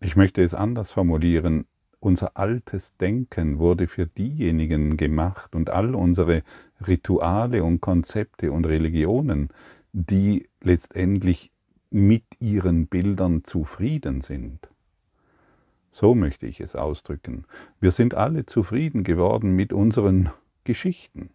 Ich 0.00 0.16
möchte 0.16 0.42
es 0.42 0.54
anders 0.54 0.90
formulieren. 0.90 1.66
Unser 2.00 2.36
altes 2.36 2.96
Denken 2.96 3.60
wurde 3.60 3.86
für 3.86 4.08
diejenigen 4.08 4.96
gemacht 4.96 5.54
und 5.54 5.70
all 5.70 5.94
unsere 5.94 6.42
Rituale 6.84 7.62
und 7.62 7.80
Konzepte 7.80 8.50
und 8.50 8.66
Religionen, 8.66 9.50
die 9.92 10.48
letztendlich 10.60 11.52
mit 11.92 12.24
ihren 12.40 12.86
Bildern 12.86 13.44
zufrieden 13.44 14.20
sind. 14.20 14.68
So 15.90 16.14
möchte 16.14 16.46
ich 16.46 16.60
es 16.60 16.74
ausdrücken. 16.74 17.44
Wir 17.80 17.90
sind 17.90 18.14
alle 18.14 18.46
zufrieden 18.46 19.04
geworden 19.04 19.54
mit 19.54 19.72
unseren 19.72 20.30
Geschichten 20.64 21.30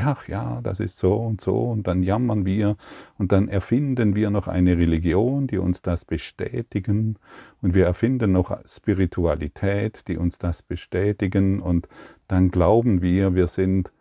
ach 0.00 0.28
ja, 0.28 0.60
das 0.62 0.80
ist 0.80 0.98
so 0.98 1.14
und 1.14 1.40
so, 1.40 1.70
und 1.70 1.86
dann 1.86 2.02
jammern 2.02 2.44
wir 2.44 2.76
und 3.18 3.32
dann 3.32 3.48
erfinden 3.48 4.14
wir 4.14 4.30
noch 4.30 4.48
eine 4.48 4.78
Religion, 4.78 5.46
die 5.46 5.58
uns 5.58 5.82
das 5.82 6.04
bestätigen, 6.04 7.18
und 7.60 7.74
wir 7.74 7.86
erfinden 7.86 8.32
noch 8.32 8.56
Spiritualität, 8.66 10.08
die 10.08 10.16
uns 10.16 10.38
das 10.38 10.62
bestätigen, 10.62 11.60
und 11.60 11.88
dann 12.28 12.50
glauben 12.50 13.02
wir, 13.02 13.34
wir 13.34 13.46
sind 13.46 13.92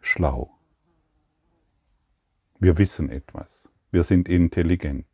schlau. 0.00 0.50
Wir 2.58 2.78
wissen 2.78 3.10
etwas. 3.10 3.59
Wir 3.90 4.02
sind 4.02 4.28
intelligent. 4.28 5.06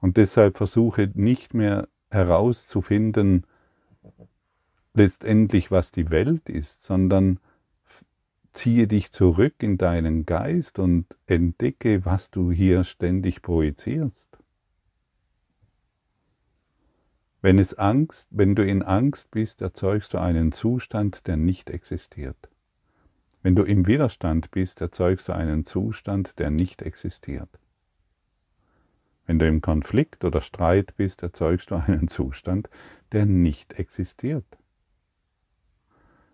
Und 0.00 0.16
deshalb 0.16 0.56
versuche 0.56 1.10
nicht 1.14 1.54
mehr 1.54 1.88
herauszufinden, 2.10 3.46
letztendlich, 4.94 5.70
was 5.70 5.92
die 5.92 6.10
Welt 6.10 6.48
ist, 6.48 6.82
sondern 6.82 7.38
ziehe 8.52 8.86
dich 8.86 9.12
zurück 9.12 9.54
in 9.62 9.78
deinen 9.78 10.26
Geist 10.26 10.78
und 10.78 11.06
entdecke, 11.26 12.04
was 12.04 12.30
du 12.30 12.50
hier 12.50 12.84
ständig 12.84 13.42
projizierst. 13.42 14.28
Wenn 17.40 17.58
es 17.58 17.74
Angst, 17.74 18.28
wenn 18.30 18.54
du 18.54 18.64
in 18.64 18.82
Angst 18.82 19.30
bist, 19.30 19.62
erzeugst 19.62 20.14
du 20.14 20.18
einen 20.18 20.52
Zustand, 20.52 21.26
der 21.26 21.36
nicht 21.36 21.70
existiert. 21.70 22.51
Wenn 23.42 23.56
du 23.56 23.64
im 23.64 23.86
Widerstand 23.86 24.52
bist, 24.52 24.80
erzeugst 24.80 25.28
du 25.28 25.32
einen 25.32 25.64
Zustand, 25.64 26.38
der 26.38 26.50
nicht 26.50 26.82
existiert. 26.82 27.48
Wenn 29.26 29.38
du 29.38 29.46
im 29.46 29.60
Konflikt 29.60 30.24
oder 30.24 30.40
Streit 30.40 30.94
bist, 30.96 31.22
erzeugst 31.22 31.70
du 31.70 31.76
einen 31.76 32.08
Zustand, 32.08 32.68
der 33.10 33.26
nicht 33.26 33.78
existiert. 33.78 34.46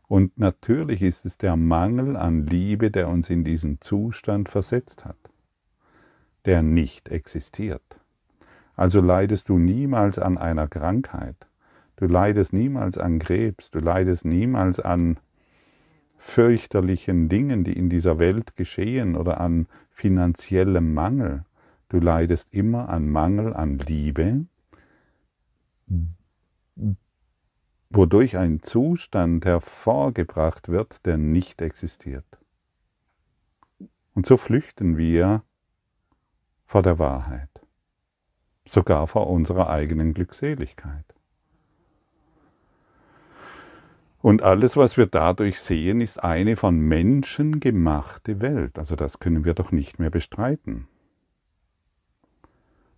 Und 0.07 0.39
natürlich 0.39 1.03
ist 1.03 1.27
es 1.27 1.37
der 1.37 1.57
Mangel 1.57 2.17
an 2.17 2.47
Liebe, 2.47 2.91
der 2.91 3.09
uns 3.09 3.29
in 3.29 3.45
diesen 3.45 3.81
Zustand 3.81 4.49
versetzt 4.49 5.05
hat, 5.05 5.19
der 6.47 6.63
nicht 6.63 7.09
existiert. 7.09 8.01
Also 8.75 9.01
leidest 9.01 9.51
du 9.51 9.59
niemals 9.59 10.19
an 10.19 10.39
einer 10.39 10.67
Krankheit, 10.67 11.47
du 11.97 12.07
leidest 12.07 12.53
niemals 12.53 12.97
an 12.97 13.19
Krebs, 13.19 13.71
du 13.71 13.81
leidest 13.81 14.25
niemals 14.25 14.81
an 14.81 15.19
fürchterlichen 16.19 17.29
Dingen, 17.29 17.65
die 17.65 17.73
in 17.73 17.89
dieser 17.89 18.19
Welt 18.19 18.57
geschehen 18.57 19.17
oder 19.17 19.41
an 19.41 19.67
finanziellem 19.91 20.93
Mangel. 20.93 21.45
Du 21.89 22.01
leidest 22.01 22.53
immer 22.53 22.89
an 22.89 23.09
Mangel 23.09 23.55
an 23.55 23.79
Liebe, 23.79 24.45
wodurch 27.89 28.37
ein 28.37 28.63
Zustand 28.63 29.47
hervorgebracht 29.47 30.69
wird, 30.69 31.07
der 31.07 31.17
nicht 31.17 31.63
existiert. 31.63 32.27
Und 34.15 34.27
so 34.27 34.37
flüchten 34.37 34.99
wir 34.99 35.43
vor 36.67 36.83
der 36.83 36.99
Wahrheit, 36.99 37.49
sogar 38.67 39.07
vor 39.07 39.31
unserer 39.31 39.71
eigenen 39.71 40.13
Glückseligkeit. 40.13 41.18
Und 44.21 44.43
alles, 44.43 44.77
was 44.77 44.97
wir 44.97 45.07
dadurch 45.07 45.61
sehen, 45.61 46.01
ist 46.01 46.23
eine 46.23 46.57
von 46.57 46.79
Menschen 46.81 47.61
gemachte 47.61 48.41
Welt. 48.41 48.79
Also 48.79 48.97
das 48.97 49.21
können 49.21 49.45
wir 49.45 49.55
doch 49.55 49.71
nicht 49.71 49.99
mehr 49.99 50.11
bestreiten. 50.11 50.89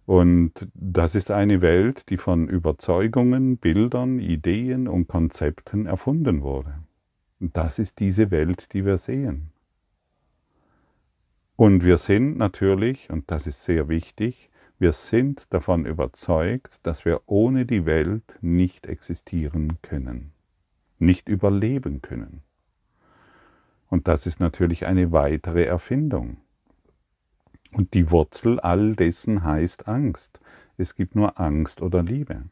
Und 0.06 0.66
das 0.74 1.14
ist 1.14 1.30
eine 1.30 1.62
Welt, 1.62 2.08
die 2.08 2.16
von 2.16 2.48
Überzeugungen, 2.48 3.58
Bildern, 3.58 4.18
Ideen 4.18 4.88
und 4.88 5.06
Konzepten 5.06 5.86
erfunden 5.86 6.42
wurde. 6.42 6.74
Das 7.38 7.78
ist 7.78 8.00
diese 8.00 8.30
Welt, 8.30 8.72
die 8.72 8.84
wir 8.84 8.98
sehen. 8.98 9.52
Und 11.54 11.84
wir 11.84 11.98
sind 11.98 12.38
natürlich, 12.38 13.10
und 13.10 13.30
das 13.30 13.46
ist 13.46 13.64
sehr 13.64 13.88
wichtig, 13.88 14.50
wir 14.78 14.92
sind 14.92 15.46
davon 15.50 15.84
überzeugt, 15.84 16.80
dass 16.82 17.04
wir 17.04 17.20
ohne 17.26 17.66
die 17.66 17.84
Welt 17.84 18.38
nicht 18.40 18.86
existieren 18.86 19.78
können, 19.82 20.32
nicht 21.00 21.28
überleben 21.28 22.02
können. 22.02 22.42
Und 23.88 24.08
das 24.08 24.26
ist 24.26 24.40
natürlich 24.40 24.86
eine 24.86 25.12
weitere 25.12 25.64
Erfindung. 25.64 26.38
Und 27.72 27.94
die 27.94 28.10
Wurzel 28.10 28.60
all 28.60 28.94
dessen 28.94 29.44
heißt 29.44 29.88
Angst. 29.88 30.40
Es 30.76 30.94
gibt 30.94 31.14
nur 31.14 31.38
Angst 31.40 31.82
oder 31.82 32.02
Liebe. 32.02 32.44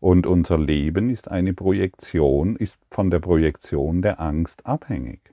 Und 0.00 0.26
unser 0.26 0.58
Leben 0.58 1.10
ist 1.10 1.30
eine 1.30 1.54
Projektion, 1.54 2.56
ist 2.56 2.80
von 2.90 3.10
der 3.10 3.20
Projektion 3.20 4.02
der 4.02 4.20
Angst 4.20 4.66
abhängig. 4.66 5.32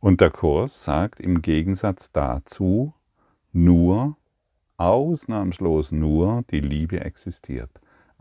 Und 0.00 0.20
der 0.20 0.30
Kurs 0.30 0.82
sagt 0.82 1.20
im 1.20 1.42
Gegensatz 1.42 2.10
dazu, 2.10 2.92
nur, 3.52 4.16
ausnahmslos 4.78 5.92
nur 5.92 6.42
die 6.50 6.60
Liebe 6.60 7.00
existiert. 7.00 7.70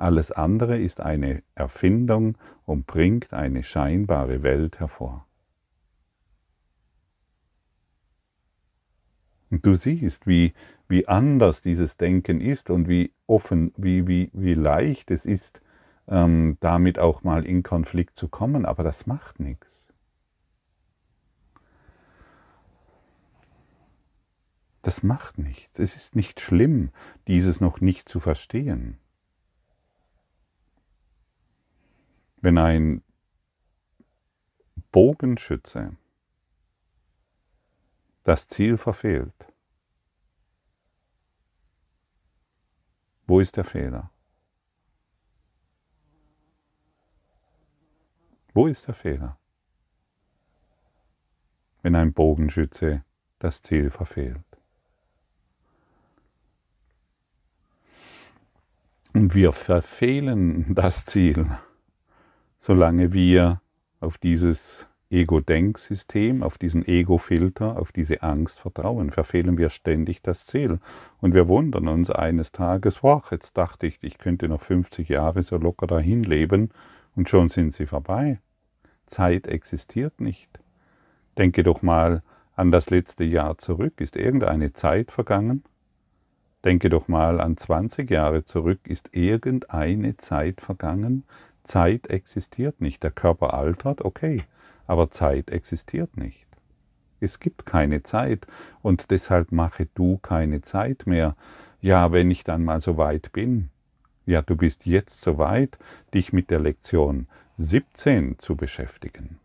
Alles 0.01 0.31
andere 0.31 0.79
ist 0.79 0.99
eine 0.99 1.43
Erfindung 1.53 2.35
und 2.65 2.87
bringt 2.87 3.33
eine 3.33 3.61
scheinbare 3.61 4.41
Welt 4.41 4.79
hervor. 4.79 5.27
Und 9.51 9.63
du 9.63 9.75
siehst, 9.75 10.25
wie, 10.25 10.53
wie 10.87 11.07
anders 11.07 11.61
dieses 11.61 11.97
Denken 11.97 12.41
ist 12.41 12.71
und 12.71 12.89
wie 12.89 13.13
offen, 13.27 13.73
wie, 13.77 14.07
wie, 14.07 14.31
wie 14.33 14.55
leicht 14.55 15.11
es 15.11 15.23
ist, 15.23 15.61
ähm, 16.07 16.57
damit 16.61 16.97
auch 16.97 17.21
mal 17.21 17.45
in 17.45 17.61
Konflikt 17.61 18.17
zu 18.17 18.27
kommen, 18.27 18.65
aber 18.65 18.81
das 18.81 19.05
macht 19.05 19.39
nichts. 19.39 19.87
Das 24.81 25.03
macht 25.03 25.37
nichts. 25.37 25.77
Es 25.77 25.95
ist 25.95 26.15
nicht 26.15 26.39
schlimm, 26.39 26.89
dieses 27.27 27.61
noch 27.61 27.81
nicht 27.81 28.09
zu 28.09 28.19
verstehen. 28.19 28.97
Wenn 32.41 32.57
ein 32.57 33.03
Bogenschütze 34.91 35.95
das 38.23 38.47
Ziel 38.47 38.77
verfehlt. 38.77 39.33
Wo 43.25 43.39
ist 43.39 43.55
der 43.57 43.63
Fehler? 43.63 44.11
Wo 48.53 48.67
ist 48.67 48.87
der 48.87 48.95
Fehler? 48.95 49.37
Wenn 51.81 51.95
ein 51.95 52.11
Bogenschütze 52.11 53.03
das 53.39 53.61
Ziel 53.61 53.89
verfehlt. 53.89 54.43
Und 59.13 59.33
wir 59.33 59.53
verfehlen 59.53 60.75
das 60.75 61.05
Ziel, 61.05 61.49
solange 62.61 63.11
wir 63.11 63.59
auf 63.99 64.19
dieses 64.19 64.87
Ego-Denksystem, 65.09 66.43
auf 66.43 66.59
diesen 66.59 66.87
Ego-Filter, 66.87 67.77
auf 67.77 67.91
diese 67.91 68.21
Angst 68.21 68.59
vertrauen, 68.59 69.09
verfehlen 69.09 69.57
wir 69.57 69.71
ständig 69.71 70.21
das 70.21 70.45
Ziel. 70.45 70.79
Und 71.19 71.33
wir 71.33 71.47
wundern 71.47 71.87
uns 71.87 72.11
eines 72.11 72.51
Tages, 72.51 73.01
wow, 73.01 73.23
jetzt 73.31 73.57
dachte 73.57 73.87
ich, 73.87 73.97
ich 74.01 74.19
könnte 74.19 74.47
noch 74.47 74.61
50 74.61 75.09
Jahre 75.09 75.41
so 75.41 75.57
locker 75.57 75.87
dahin 75.87 76.23
leben 76.23 76.69
und 77.15 77.29
schon 77.29 77.49
sind 77.49 77.73
sie 77.73 77.87
vorbei. 77.87 78.39
Zeit 79.07 79.47
existiert 79.47 80.21
nicht. 80.21 80.59
Denke 81.39 81.63
doch 81.63 81.81
mal 81.81 82.21
an 82.55 82.71
das 82.71 82.91
letzte 82.91 83.23
Jahr 83.23 83.57
zurück. 83.57 83.99
Ist 83.99 84.15
irgendeine 84.15 84.71
Zeit 84.73 85.11
vergangen? 85.11 85.63
Denke 86.63 86.89
doch 86.89 87.07
mal 87.07 87.41
an 87.41 87.57
20 87.57 88.09
Jahre 88.09 88.45
zurück. 88.45 88.81
Ist 88.85 89.09
irgendeine 89.13 90.15
Zeit 90.17 90.61
vergangen? 90.61 91.23
Zeit 91.63 92.07
existiert 92.07 92.81
nicht. 92.81 93.03
Der 93.03 93.11
Körper 93.11 93.53
altert, 93.53 94.03
okay, 94.03 94.43
aber 94.87 95.11
Zeit 95.11 95.49
existiert 95.49 96.17
nicht. 96.17 96.45
Es 97.19 97.39
gibt 97.39 97.65
keine 97.65 98.03
Zeit 98.03 98.47
und 98.81 99.11
deshalb 99.11 99.51
mache 99.51 99.87
du 99.93 100.17
keine 100.17 100.61
Zeit 100.61 101.05
mehr. 101.05 101.35
Ja, 101.79 102.11
wenn 102.11 102.31
ich 102.31 102.43
dann 102.43 102.63
mal 102.63 102.81
so 102.81 102.97
weit 102.97 103.31
bin. 103.31 103.69
Ja, 104.25 104.41
du 104.41 104.55
bist 104.55 104.85
jetzt 104.85 105.21
so 105.21 105.37
weit, 105.37 105.77
dich 106.13 106.33
mit 106.33 106.49
der 106.49 106.59
Lektion 106.59 107.27
17 107.57 108.39
zu 108.39 108.55
beschäftigen. 108.55 109.39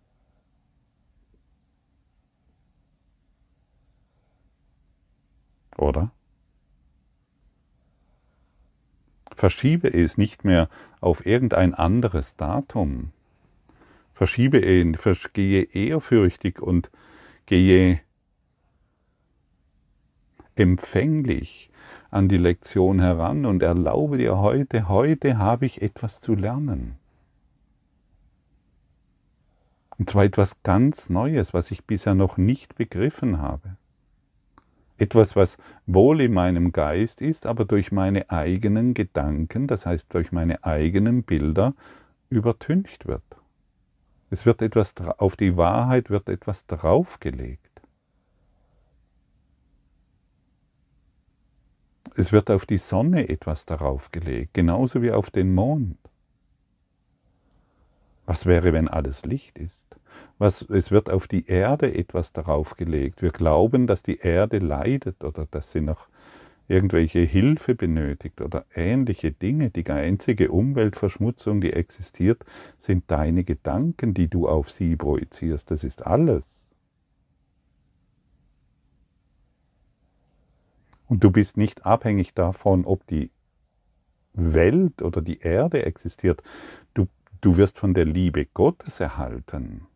Oder? 5.77 6.11
Verschiebe 9.37 9.93
es 9.93 10.17
nicht 10.17 10.45
mehr 10.45 10.71
auf 11.01 11.27
irgendein 11.27 11.75
anderes 11.75 12.37
Datum. 12.37 13.13
Verschiebe 14.15 14.59
ihn, 14.59 14.97
gehe 15.35 15.63
ehrfürchtig 15.63 16.59
und 16.61 16.91
gehe 17.45 18.01
empfänglich 20.55 21.71
an 22.11 22.31
die 22.31 22.39
Lektion 22.39 22.99
heran 22.99 23.45
und 23.45 23.63
erlaube 23.63 24.17
dir 24.17 24.39
heute, 24.39 24.89
heute 24.89 25.37
habe 25.37 25.67
ich 25.67 25.83
etwas 25.83 26.23
zu 26.23 26.35
lernen. 26.35 26.97
Und 29.99 30.09
zwar 30.09 30.25
etwas 30.25 30.63
ganz 30.63 31.11
Neues, 31.11 31.53
was 31.53 31.71
ich 31.71 31.85
bisher 31.85 32.15
noch 32.15 32.39
nicht 32.39 32.77
begriffen 32.77 33.39
habe. 33.39 33.77
Etwas, 34.99 35.37
was 35.37 35.59
wohl 35.87 36.21
in 36.23 36.33
meinem 36.33 36.73
Geist 36.73 37.21
ist, 37.21 37.47
aber 37.47 37.65
durch 37.65 37.93
meine 37.93 38.31
eigenen 38.31 38.95
Gedanken, 38.95 39.67
das 39.67 39.85
heißt 39.85 40.13
durch 40.15 40.33
meine 40.33 40.65
eigenen 40.65 41.23
Bilder, 41.23 41.75
übertüncht 42.31 43.07
wird. 43.07 43.23
Es 44.31 44.47
wird 44.47 44.63
etwas 44.63 44.95
auf 45.19 45.37
die 45.37 45.57
Wahrheit 45.57 46.11
wird 46.11 46.29
etwas 46.29 46.67
draufgelegt. 46.67 47.61
Es 52.17 52.33
wird 52.33 52.51
auf 52.51 52.65
die 52.65 52.79
Sonne 52.79 53.29
etwas 53.29 53.67
darauf 53.67 54.11
gelegt, 54.11 54.55
genauso 54.55 55.03
wie 55.03 55.13
auf 55.13 55.31
den 55.31 55.55
Mond. 55.55 55.99
Was 58.27 58.45
wäre, 58.45 58.73
wenn 58.73 58.89
alles 58.89 59.25
Licht 59.25 59.59
ist? 59.59 59.87
was, 60.39 60.63
es 60.63 60.91
wird 60.91 61.11
auf 61.11 61.29
die 61.29 61.47
Erde 61.47 61.95
etwas 61.95 62.33
darauf 62.33 62.75
gelegt. 62.75 63.23
Wir 63.23 63.31
glauben, 63.31 63.87
dass 63.87 64.03
die 64.03 64.19
Erde 64.19 64.59
leidet 64.59 65.25
oder 65.25 65.47
dass 65.51 65.73
sie 65.73 65.81
noch 65.81 66.09
irgendwelche 66.69 67.21
Hilfe 67.21 67.75
benötigt 67.75 68.41
oder 68.41 68.67
ähnliche 68.75 69.33
Dinge. 69.33 69.71
Die 69.71 69.89
einzige 69.89 70.51
Umweltverschmutzung, 70.51 71.61
die 71.61 71.73
existiert, 71.73 72.45
sind 72.77 73.05
deine 73.11 73.45
Gedanken, 73.45 74.15
die 74.15 74.29
du 74.29 74.49
auf 74.49 74.71
sie 74.71 74.97
projizierst. 74.97 75.71
Das 75.71 75.85
ist 75.85 76.05
alles. 76.05 76.71
Und 81.09 81.23
du 81.23 81.31
bist 81.31 81.57
nicht 81.57 81.87
abhängig 81.87 82.35
davon, 82.35 82.85
ob 82.85 83.07
die 83.07 83.31
Welt 84.33 85.03
oder 85.03 85.23
die 85.23 85.39
Erde 85.39 85.87
existiert. 85.87 86.43
Du, 87.47 87.57
wirst 87.57 87.79
von 87.79 87.95
der 87.95 88.07
Liebe 88.07 88.45
Gottes 88.45 88.99
erhalten 88.99 89.87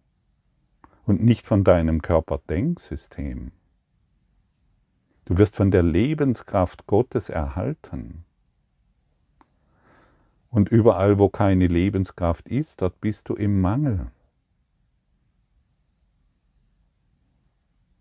und 1.05 1.21
nicht 1.21 1.45
von 1.45 1.65
deinem 1.65 2.01
Körperdenksystem. 2.01 3.51
Du 5.25 5.37
wirst 5.37 5.57
von 5.57 5.73
der 5.73 5.83
Lebenskraft 5.83 6.87
Gottes 6.87 7.29
erhalten. 7.29 8.25
Und 10.49 10.69
überall, 10.69 11.19
wo 11.19 11.29
keine 11.29 11.67
Lebenskraft 11.67 12.49
ist, 12.49 12.83
dort 12.83 13.01
bist 13.01 13.29
du 13.29 13.35
im 13.35 13.61
Mangel. 13.61 14.13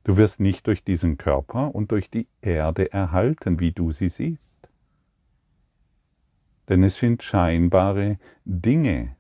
Du 0.03 0.15
wirst 0.15 0.39
nicht 0.39 0.67
durch 0.67 0.83
diesen 0.83 1.17
Körper 1.17 1.73
und 1.73 1.91
durch 1.91 2.11
die 2.11 2.27
Erde 2.41 2.93
erhalten, 2.93 3.59
wie 3.59 3.71
du 3.71 3.93
sie 3.93 4.09
siehst. 4.09 4.69
Denn 6.67 6.83
es 6.83 6.97
sind 6.97 7.23
scheinbare 7.23 8.19
Dinge, 8.45 9.15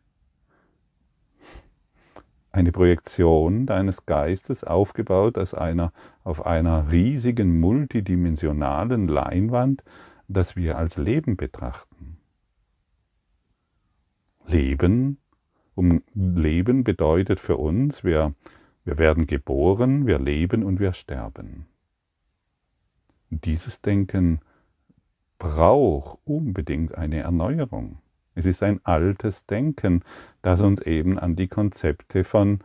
eine 2.51 2.71
Projektion 2.71 3.65
deines 3.65 4.05
Geistes 4.05 4.63
aufgebaut 4.63 5.37
aus 5.37 5.53
einer, 5.53 5.91
auf 6.23 6.45
einer 6.45 6.91
riesigen 6.91 7.59
multidimensionalen 7.59 9.07
Leinwand, 9.07 9.83
das 10.27 10.55
wir 10.55 10.77
als 10.77 10.97
Leben 10.97 11.37
betrachten. 11.37 12.17
Leben, 14.47 15.17
um 15.75 16.01
Leben 16.13 16.83
bedeutet 16.83 17.39
für 17.39 17.57
uns, 17.57 18.03
wir, 18.03 18.33
wir 18.83 18.97
werden 18.97 19.27
geboren, 19.27 20.07
wir 20.07 20.19
leben 20.19 20.63
und 20.63 20.79
wir 20.79 20.93
sterben. 20.93 21.67
Dieses 23.29 23.81
Denken 23.81 24.39
braucht 25.37 26.19
unbedingt 26.25 26.95
eine 26.95 27.19
Erneuerung. 27.19 27.99
Es 28.35 28.45
ist 28.45 28.63
ein 28.63 28.79
altes 28.83 29.45
Denken, 29.45 30.03
das 30.41 30.61
uns 30.61 30.81
eben 30.81 31.19
an 31.19 31.35
die 31.35 31.47
Konzepte 31.47 32.23
von, 32.23 32.59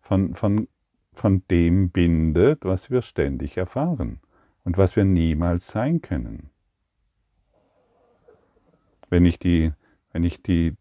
von, 0.00 0.34
von, 0.34 0.68
von 1.12 1.42
dem 1.50 1.90
bindet, 1.90 2.64
was 2.64 2.90
wir 2.90 3.02
ständig 3.02 3.56
erfahren 3.56 4.20
und 4.64 4.78
was 4.78 4.96
wir 4.96 5.04
niemals 5.04 5.68
sein 5.68 6.00
können. 6.00 6.50
Wenn 9.08 9.24
ich, 9.24 9.38
die, 9.38 9.72
wenn 10.12 10.24
ich 10.24 10.42
die, 10.42 10.74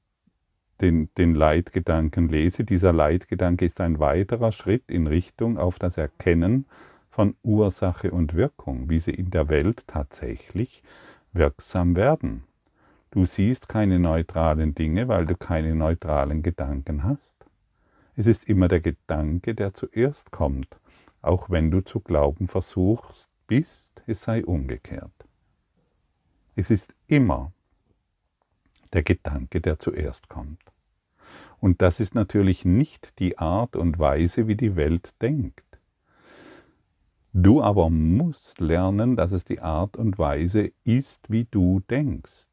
den, 0.82 1.10
den 1.17 1.34
Leitgedanken 1.34 2.30
lese, 2.30 2.63
dieser 2.63 2.93
Leitgedanke 2.93 3.65
ist 3.65 3.82
ein 3.82 3.99
weiterer 3.99 4.52
Schritt 4.52 4.84
in 4.88 5.08
Richtung 5.08 5.58
auf 5.58 5.80
das 5.80 5.97
Erkennen 5.97 6.65
von 7.10 7.36
Ursache 7.43 8.12
und 8.12 8.36
Wirkung, 8.36 8.89
wie 8.89 8.99
sie 8.99 9.12
in 9.12 9.32
der 9.32 9.49
Welt 9.49 9.84
tatsächlich 9.88 10.84
wirksam 11.34 11.95
werden. 11.95 12.43
Du 13.12 13.26
siehst 13.26 13.67
keine 13.67 13.98
neutralen 13.98 14.76
Dinge, 14.76 15.08
weil 15.08 15.26
du 15.26 15.36
keine 15.36 15.74
neutralen 15.74 16.43
Gedanken 16.43 17.04
hast. 17.04 17.36
Es 18.15 18.28
ist 18.28 18.48
immer 18.48 18.67
der 18.67 18.82
Gedanke, 18.82 19.56
der 19.56 19.74
zuerst 19.74 20.32
kommt, 20.32 20.67
auch 21.22 21.50
wenn 21.50 21.72
du 21.72 21.82
zu 21.82 22.02
glauben 22.02 22.48
versuchst 22.48 23.28
bist, 23.48 24.04
es 24.06 24.22
sei 24.22 24.45
umgekehrt. 24.45 25.12
Es 26.56 26.69
ist 26.69 26.93
immer 27.08 27.52
der 28.93 29.04
Gedanke, 29.04 29.60
der 29.62 29.80
zuerst 29.80 30.30
kommt. 30.30 30.62
Und 31.60 31.82
das 31.82 32.00
ist 32.00 32.13
natürlich 32.13 32.63
nicht 32.63 33.17
die 33.17 33.38
Art 33.39 33.76
und 33.76 33.98
Weise, 33.98 34.48
wie 34.48 34.56
die 34.56 34.76
Welt 34.76 35.13
denkt. 35.22 35.63
Du 37.34 37.62
aber 37.62 37.89
musst 37.89 38.60
lernen, 38.60 39.15
dass 39.15 39.32
es 39.32 39.45
die 39.45 39.62
Art 39.62 39.98
und 39.98 40.17
Weise 40.19 40.72
ist, 40.84 41.30
wie 41.30 41.45
du 41.50 41.80
denkst. 41.89 42.49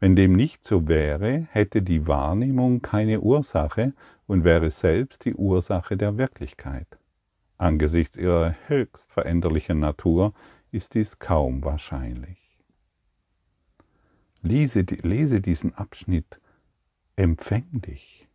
Wenn 0.00 0.16
dem 0.16 0.32
nicht 0.32 0.64
so 0.64 0.88
wäre, 0.88 1.46
hätte 1.52 1.82
die 1.82 2.06
Wahrnehmung 2.06 2.80
keine 2.80 3.20
Ursache 3.20 3.92
und 4.26 4.44
wäre 4.44 4.70
selbst 4.70 5.26
die 5.26 5.34
Ursache 5.34 5.98
der 5.98 6.16
Wirklichkeit. 6.16 6.86
Angesichts 7.58 8.16
ihrer 8.16 8.56
höchst 8.66 9.12
veränderlichen 9.12 9.78
Natur 9.78 10.32
ist 10.72 10.94
dies 10.94 11.18
kaum 11.18 11.62
wahrscheinlich. 11.62 12.38
Lese, 14.40 14.80
lese 14.80 15.42
diesen 15.42 15.74
Abschnitt 15.74 16.40
empfänglich. 17.16 18.26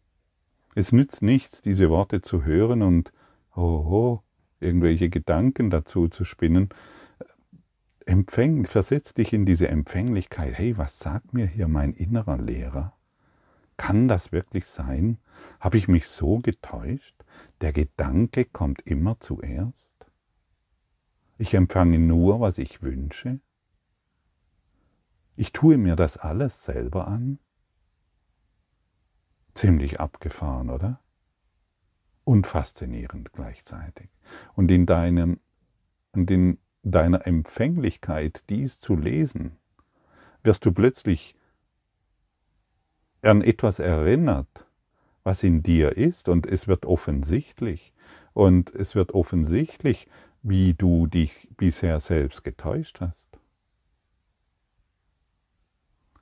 Es 0.76 0.92
nützt 0.92 1.24
nichts, 1.24 1.64
diese 1.64 1.90
Worte 1.90 2.22
zu 2.22 2.44
hören 2.44 2.84
und 2.84 3.12
hoho, 3.56 4.22
irgendwelche 4.60 5.10
Gedanken 5.10 5.72
dazu 5.72 6.10
zu 6.10 6.26
spinnen, 6.26 6.70
empfäng, 8.06 8.66
versetz 8.66 9.14
dich 9.14 9.34
in 9.34 9.46
diese 9.46 9.68
Empfänglichkeit. 9.68 10.58
Hey, 10.58 10.78
was 10.78 11.00
sagt 11.00 11.34
mir 11.34 11.48
hier 11.48 11.68
mein 11.68 11.94
innerer 11.94 12.38
Lehrer? 12.38 12.96
Kann 13.78 14.08
das 14.08 14.32
wirklich 14.32 14.68
sein? 14.68 15.18
Habe 15.60 15.78
ich 15.78 15.88
mich 15.88 16.08
so 16.08 16.40
getäuscht? 16.40 17.16
Der 17.62 17.74
Gedanke 17.74 18.46
kommt 18.46 18.82
immer 18.82 19.20
zuerst. 19.20 19.94
Ich 21.38 21.54
empfange 21.54 22.00
nur, 22.00 22.40
was 22.40 22.58
ich 22.58 22.82
wünsche. 22.82 23.40
Ich 25.36 25.52
tue 25.52 25.78
mir 25.78 25.98
das 25.98 26.16
alles 26.16 26.64
selber 26.64 27.08
an. 27.08 27.40
Ziemlich 29.54 30.00
abgefahren, 30.00 30.70
oder? 30.70 31.02
Und 32.24 32.48
faszinierend 32.48 33.34
gleichzeitig. 33.34 34.10
Und 34.54 34.72
in 34.72 34.86
deinem, 34.86 35.40
und 36.14 36.32
in 36.32 36.58
deiner 36.92 37.26
Empfänglichkeit, 37.26 38.44
dies 38.50 38.80
zu 38.80 38.96
lesen, 38.96 39.58
wirst 40.44 40.66
du 40.66 40.72
plötzlich 40.72 41.36
an 43.24 43.42
etwas 43.42 43.80
erinnert, 43.80 44.66
was 45.24 45.44
in 45.44 45.64
dir 45.64 45.98
ist 45.98 46.30
und 46.30 46.46
es 46.46 46.68
wird 46.68 46.86
offensichtlich. 46.86 47.92
Und 48.34 48.74
es 48.76 48.96
wird 48.96 49.14
offensichtlich, 49.14 50.08
wie 50.44 50.74
du 50.74 51.08
dich 51.08 51.48
bisher 51.58 52.00
selbst 52.00 52.44
getäuscht 52.44 53.00
hast. 53.00 53.28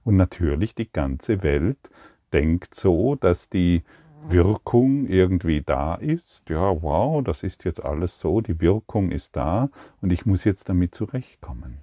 Und 0.04 0.15
natürlich 0.15 0.76
die 0.76 0.91
ganze 0.91 1.43
Welt 1.43 1.89
denkt 2.32 2.76
so, 2.76 3.15
dass 3.15 3.49
die 3.49 3.84
Wirkung 4.30 5.08
irgendwie 5.08 5.62
da 5.62 5.96
ist. 5.96 6.50
Ja, 6.50 6.82
wow, 6.82 7.24
das 7.24 7.44
ist 7.44 7.64
jetzt 7.66 7.84
alles 7.84 8.20
so, 8.20 8.42
die 8.42 8.60
Wirkung 8.60 9.12
ist 9.12 9.36
da 9.36 9.70
und 10.02 10.12
ich 10.12 10.26
muss 10.26 10.44
jetzt 10.44 10.70
damit 10.70 10.96
zurechtkommen. 10.96 11.80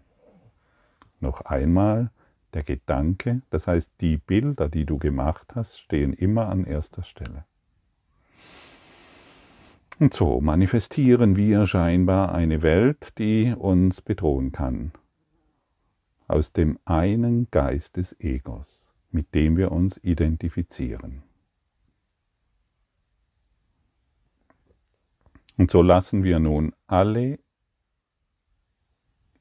Noch 1.21 1.43
einmal, 1.43 2.11
der 2.55 2.63
Gedanke, 2.63 3.43
das 3.51 3.67
heißt 3.67 3.91
die 4.01 4.17
Bilder, 4.17 4.69
die 4.69 4.85
du 4.85 4.99
gemacht 4.99 5.55
hast, 5.55 5.79
stehen 5.79 6.13
immer 6.13 6.49
an 6.49 6.65
erster 6.65 7.03
Stelle. 7.03 7.45
Und 9.99 10.15
so 10.15 10.41
manifestieren 10.41 11.37
wir 11.37 11.67
scheinbar 11.67 12.35
eine 12.35 12.63
Welt, 12.63 13.19
die 13.19 13.55
uns 13.57 14.01
bedrohen 14.01 14.51
kann. 14.51 14.93
Aus 16.27 16.53
dem 16.53 16.79
einen 16.87 17.49
Geist 17.51 17.97
des 17.97 18.19
Egos, 18.19 18.93
mit 19.11 19.35
dem 19.35 19.59
wir 19.59 19.73
uns 19.73 19.99
identifizieren. 20.03 21.23
Und 25.61 25.71
so 25.71 25.83
lassen 25.83 26.25
wir 26.25 26.39
nun 26.39 26.75
alle 26.87 27.39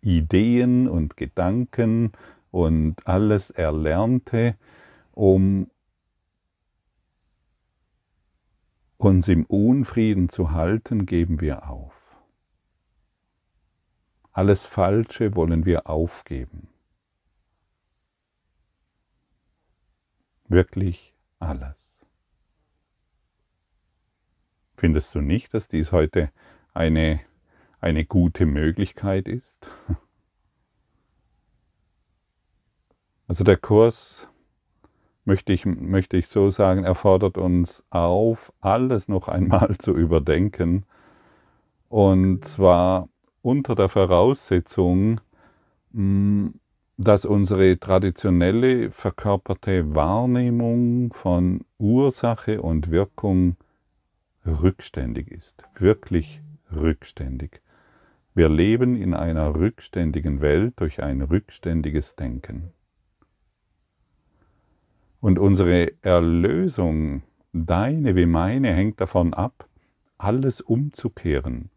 Ideen 0.02 0.90
und 0.90 1.16
Gedanken 1.16 2.12
und 2.52 3.08
alles 3.08 3.52
Erlernte, 3.52 4.58
um 5.14 5.72
uns 8.98 9.30
im 9.30 9.46
Unfrieden 9.46 10.28
zu 10.28 10.52
halten, 10.52 11.06
geben 11.06 11.40
wir 11.40 11.70
auf. 11.70 11.94
Alles 14.34 14.66
Falsche 14.66 15.38
wollen 15.38 15.64
wir 15.64 15.90
aufgeben. 15.90 16.68
Wirklich 20.50 21.16
alles. 21.40 21.79
Findest 24.80 25.14
du 25.14 25.20
nicht, 25.20 25.54
dass 25.54 25.68
dies 25.68 25.92
heute 25.92 26.32
eine, 26.74 27.20
eine 27.82 28.06
gute 28.06 28.46
Möglichkeit 28.46 29.28
ist? 29.28 29.70
Also 33.28 33.44
der 33.44 33.58
Kurs, 33.58 34.28
möchte 35.24 35.54
ich, 35.54 35.64
möchte 35.64 36.18
ich 36.18 36.30
so 36.30 36.50
sagen, 36.50 36.84
erfordert 36.84 37.38
uns 37.38 37.84
auf, 37.92 38.52
alles 38.60 39.08
noch 39.08 39.28
einmal 39.28 39.78
zu 39.78 39.92
überdenken. 39.96 40.84
Und 41.90 42.44
zwar 42.44 43.08
unter 43.44 43.76
der 43.76 43.88
Voraussetzung, 43.88 45.22
mm, 45.92 46.48
dass 46.98 47.26
unsere 47.26 47.80
traditionelle 47.80 48.90
verkörperte 48.90 49.94
Wahrnehmung 49.94 51.14
von 51.14 51.66
Ursache 51.78 52.64
und 52.64 52.90
Wirkung 52.90 53.56
rückständig 54.50 55.32
ist, 55.32 55.64
wirklich 55.78 56.42
rückständig. 56.72 57.62
Wir 58.36 58.50
leben 58.50 58.96
in 58.96 59.14
einer 59.14 59.56
rückständigen 59.56 60.42
Welt 60.42 60.74
durch 60.78 61.02
ein 61.04 61.22
rückständiges 61.22 62.16
Denken. 62.16 62.72
Und 65.22 65.40
unsere 65.40 65.92
Erlösung, 66.02 67.24
deine 67.52 68.16
wie 68.16 68.26
meine, 68.26 68.74
hängt 68.74 69.02
davon 69.02 69.34
ab, 69.34 69.68
alles 70.18 70.62
umzukehren 70.62 71.70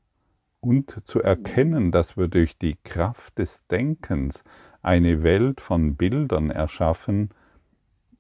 und 0.61 1.05
zu 1.05 1.21
erkennen, 1.21 1.91
dass 1.91 2.17
wir 2.17 2.29
durch 2.29 2.57
die 2.57 2.77
Kraft 2.85 3.39
des 3.39 3.67
Denkens 3.67 4.45
eine 4.81 5.23
Welt 5.23 5.61
von 5.61 5.97
Bildern 5.97 6.51
erschaffen, 6.51 7.31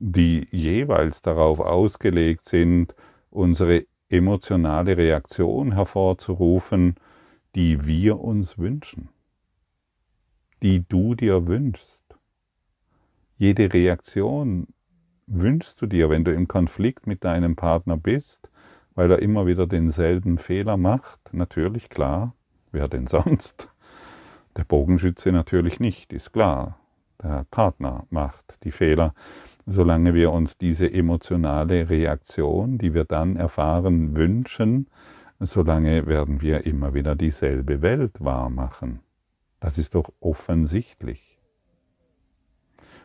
die 0.00 0.48
jeweils 0.50 1.22
darauf 1.22 1.60
ausgelegt 1.60 2.44
sind, 2.46 2.94
unsere 3.30 3.86
emotionale 4.12 4.96
Reaktion 4.96 5.72
hervorzurufen, 5.72 6.96
die 7.54 7.86
wir 7.86 8.20
uns 8.20 8.58
wünschen, 8.58 9.08
die 10.62 10.86
du 10.86 11.14
dir 11.14 11.46
wünschst. 11.46 12.02
Jede 13.36 13.72
Reaktion 13.72 14.68
wünschst 15.26 15.80
du 15.80 15.86
dir, 15.86 16.10
wenn 16.10 16.24
du 16.24 16.32
im 16.32 16.46
Konflikt 16.46 17.06
mit 17.06 17.24
deinem 17.24 17.56
Partner 17.56 17.96
bist, 17.96 18.48
weil 18.94 19.10
er 19.10 19.20
immer 19.20 19.46
wieder 19.46 19.66
denselben 19.66 20.38
Fehler 20.38 20.76
macht? 20.76 21.20
Natürlich, 21.32 21.88
klar. 21.88 22.34
Wer 22.70 22.88
denn 22.88 23.06
sonst? 23.06 23.68
Der 24.56 24.64
Bogenschütze 24.64 25.32
natürlich 25.32 25.80
nicht, 25.80 26.12
ist 26.12 26.32
klar. 26.32 26.78
Der 27.22 27.46
Partner 27.50 28.06
macht 28.10 28.58
die 28.64 28.72
Fehler 28.72 29.14
solange 29.66 30.14
wir 30.14 30.32
uns 30.32 30.58
diese 30.58 30.92
emotionale 30.92 31.88
Reaktion, 31.88 32.78
die 32.78 32.94
wir 32.94 33.04
dann 33.04 33.36
erfahren, 33.36 34.14
wünschen, 34.16 34.88
solange 35.38 36.06
werden 36.06 36.40
wir 36.40 36.66
immer 36.66 36.94
wieder 36.94 37.14
dieselbe 37.14 37.82
Welt 37.82 38.12
wahrmachen. 38.20 39.00
Das 39.60 39.78
ist 39.78 39.94
doch 39.94 40.12
offensichtlich. 40.20 41.38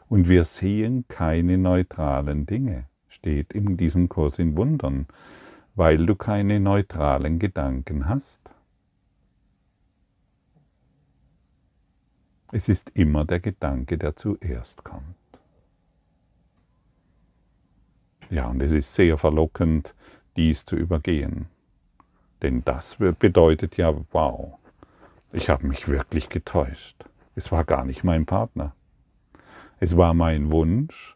Und 0.10 0.30
wir 0.30 0.46
sehen 0.46 1.06
keine 1.08 1.58
neutralen 1.58 2.46
Dinge, 2.46 2.86
steht 3.08 3.54
in 3.54 3.78
diesem 3.78 4.10
Kurs 4.10 4.40
in 4.40 4.56
Wundern, 4.56 5.08
weil 5.76 6.06
du 6.06 6.16
keine 6.16 6.60
neutralen 6.60 7.40
Gedanken 7.40 8.08
hast. 8.08 8.40
Es 12.52 12.70
ist 12.70 12.92
immer 12.94 13.26
der 13.26 13.42
Gedanke, 13.42 13.98
der 13.98 14.16
zuerst 14.16 14.84
kommt. 14.84 15.27
Ja, 18.30 18.48
und 18.48 18.62
es 18.62 18.72
ist 18.72 18.94
sehr 18.94 19.18
verlockend, 19.18 19.96
dies 20.36 20.66
zu 20.66 20.76
übergehen. 20.76 21.48
Denn 22.42 22.64
das 22.64 22.98
bedeutet 23.20 23.78
ja, 23.78 23.94
wow, 24.12 24.58
ich 25.32 25.50
habe 25.50 25.68
mich 25.68 25.88
wirklich 25.88 26.30
getäuscht. 26.30 27.06
Es 27.36 27.52
war 27.52 27.64
gar 27.64 27.86
nicht 27.86 28.04
mein 28.04 28.26
Partner. 28.26 28.76
Es 29.80 29.96
war 29.98 30.14
mein 30.14 30.52
Wunsch, 30.52 31.16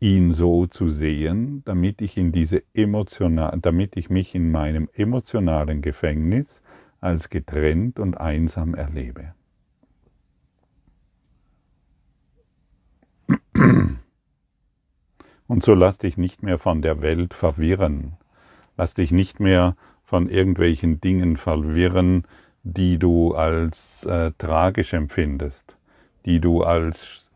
ihn 0.00 0.32
so 0.32 0.66
zu 0.66 0.88
sehen, 0.88 1.62
damit 1.66 2.00
ich 2.00 2.16
in 2.16 2.32
diese 2.32 2.62
emotional, 2.72 3.58
damit 3.60 3.96
ich 3.96 4.08
mich 4.08 4.34
in 4.34 4.50
meinem 4.50 4.88
emotionalen 4.94 5.82
Gefängnis 5.82 6.62
als 7.00 7.28
getrennt 7.28 7.98
und 7.98 8.18
einsam 8.18 8.74
erlebe. 8.74 9.34
Und 15.50 15.64
so 15.64 15.74
lass 15.74 15.98
dich 15.98 16.16
nicht 16.16 16.44
mehr 16.44 16.60
von 16.60 16.80
der 16.80 17.02
Welt 17.02 17.34
verwirren. 17.34 18.12
Lass 18.76 18.94
dich 18.94 19.10
nicht 19.10 19.40
mehr 19.40 19.74
von 20.04 20.28
irgendwelchen 20.28 21.00
Dingen 21.00 21.36
verwirren, 21.36 22.22
die 22.62 22.98
du 22.98 23.34
als 23.34 24.04
äh, 24.04 24.30
tragisch 24.38 24.92
empfindest, 24.92 25.76
die 26.24 26.38
du 26.38 26.62
als 26.62 27.32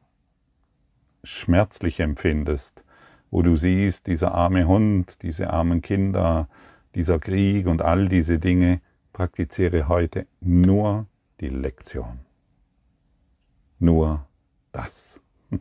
schmerzlich 1.24 1.98
empfindest, 1.98 2.84
wo 3.32 3.42
du 3.42 3.56
siehst, 3.56 4.06
dieser 4.06 4.32
arme 4.32 4.68
Hund, 4.68 5.20
diese 5.22 5.50
armen 5.50 5.82
Kinder, 5.82 6.48
dieser 6.94 7.18
Krieg 7.18 7.66
und 7.66 7.82
all 7.82 8.08
diese 8.08 8.38
Dinge, 8.38 8.80
praktiziere 9.12 9.88
heute 9.88 10.28
nur 10.40 11.06
die 11.40 11.48
Lektion. 11.48 12.20
Nur 13.80 14.24
das. 14.70 15.20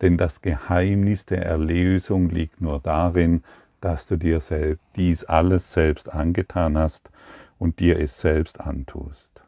Denn 0.00 0.18
das 0.18 0.42
Geheimnis 0.42 1.26
der 1.26 1.44
Erlösung 1.44 2.28
liegt 2.28 2.60
nur 2.60 2.80
darin, 2.80 3.42
dass 3.80 4.06
du 4.06 4.16
dir 4.16 4.40
selbst 4.40 4.84
dies 4.96 5.24
alles 5.24 5.72
selbst 5.72 6.12
angetan 6.12 6.76
hast 6.76 7.10
und 7.58 7.78
dir 7.78 7.98
es 7.98 8.20
selbst 8.20 8.60
antust. 8.60 9.42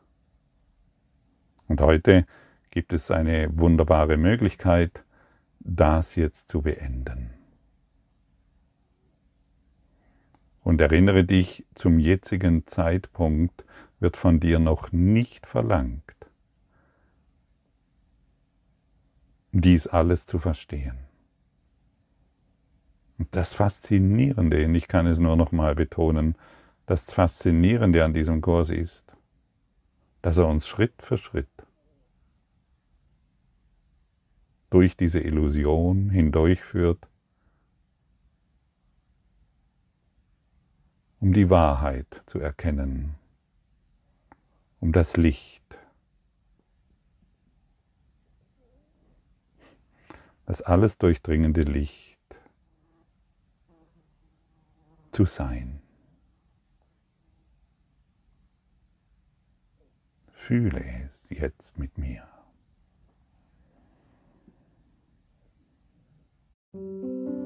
Und 1.67 1.81
heute 1.81 2.27
gibt 2.71 2.93
es 2.93 3.11
eine 3.11 3.51
wunderbare 3.53 4.17
Möglichkeit, 4.17 5.05
das 5.61 6.15
jetzt 6.15 6.49
zu 6.49 6.63
beenden. 6.63 7.31
Und 10.63 10.81
erinnere 10.81 11.25
dich, 11.25 11.65
zum 11.75 11.99
jetzigen 11.99 12.67
Zeitpunkt 12.67 13.65
wird 14.01 14.17
von 14.17 14.39
dir 14.41 14.59
noch 14.59 14.93
nicht 14.93 15.47
verlangt, 15.47 16.03
dies 19.61 19.87
alles 19.87 20.27
zu 20.27 20.39
verstehen. 20.39 20.99
Und 23.19 23.35
das 23.35 23.55
Faszinierende, 23.55 24.65
und 24.65 24.75
ich 24.75 24.89
kann 24.89 25.07
es 25.07 25.19
nur 25.19 25.37
noch 25.37 25.53
mal 25.53 25.75
betonen, 25.75 26.37
das 26.87 27.13
Faszinierende 27.13 28.05
an 28.05 28.15
diesem 28.15 28.41
Kurs 28.41 28.71
ist, 28.71 29.05
dass 30.23 30.39
er 30.39 30.49
uns 30.49 30.69
Schritt 30.69 31.03
für 31.03 31.17
Schritt 31.17 31.49
durch 34.71 34.97
diese 34.97 35.21
Illusion 35.21 36.11
hindurchführt, 36.11 37.09
um 41.21 41.33
die 41.33 41.51
Wahrheit 41.51 42.23
zu 42.27 42.39
erkennen. 42.39 43.17
um 44.81 44.93
das 44.93 45.17
Licht, 45.17 45.58
das 50.49 50.63
alles 50.63 50.97
durchdringende 50.97 51.61
Licht 51.61 52.19
zu 55.13 55.27
sein. 55.27 55.83
Fühle 60.33 60.83
es 61.05 61.27
jetzt 61.29 61.79
mit 61.79 61.99
mir. 61.99 62.27
Musik 66.73 67.38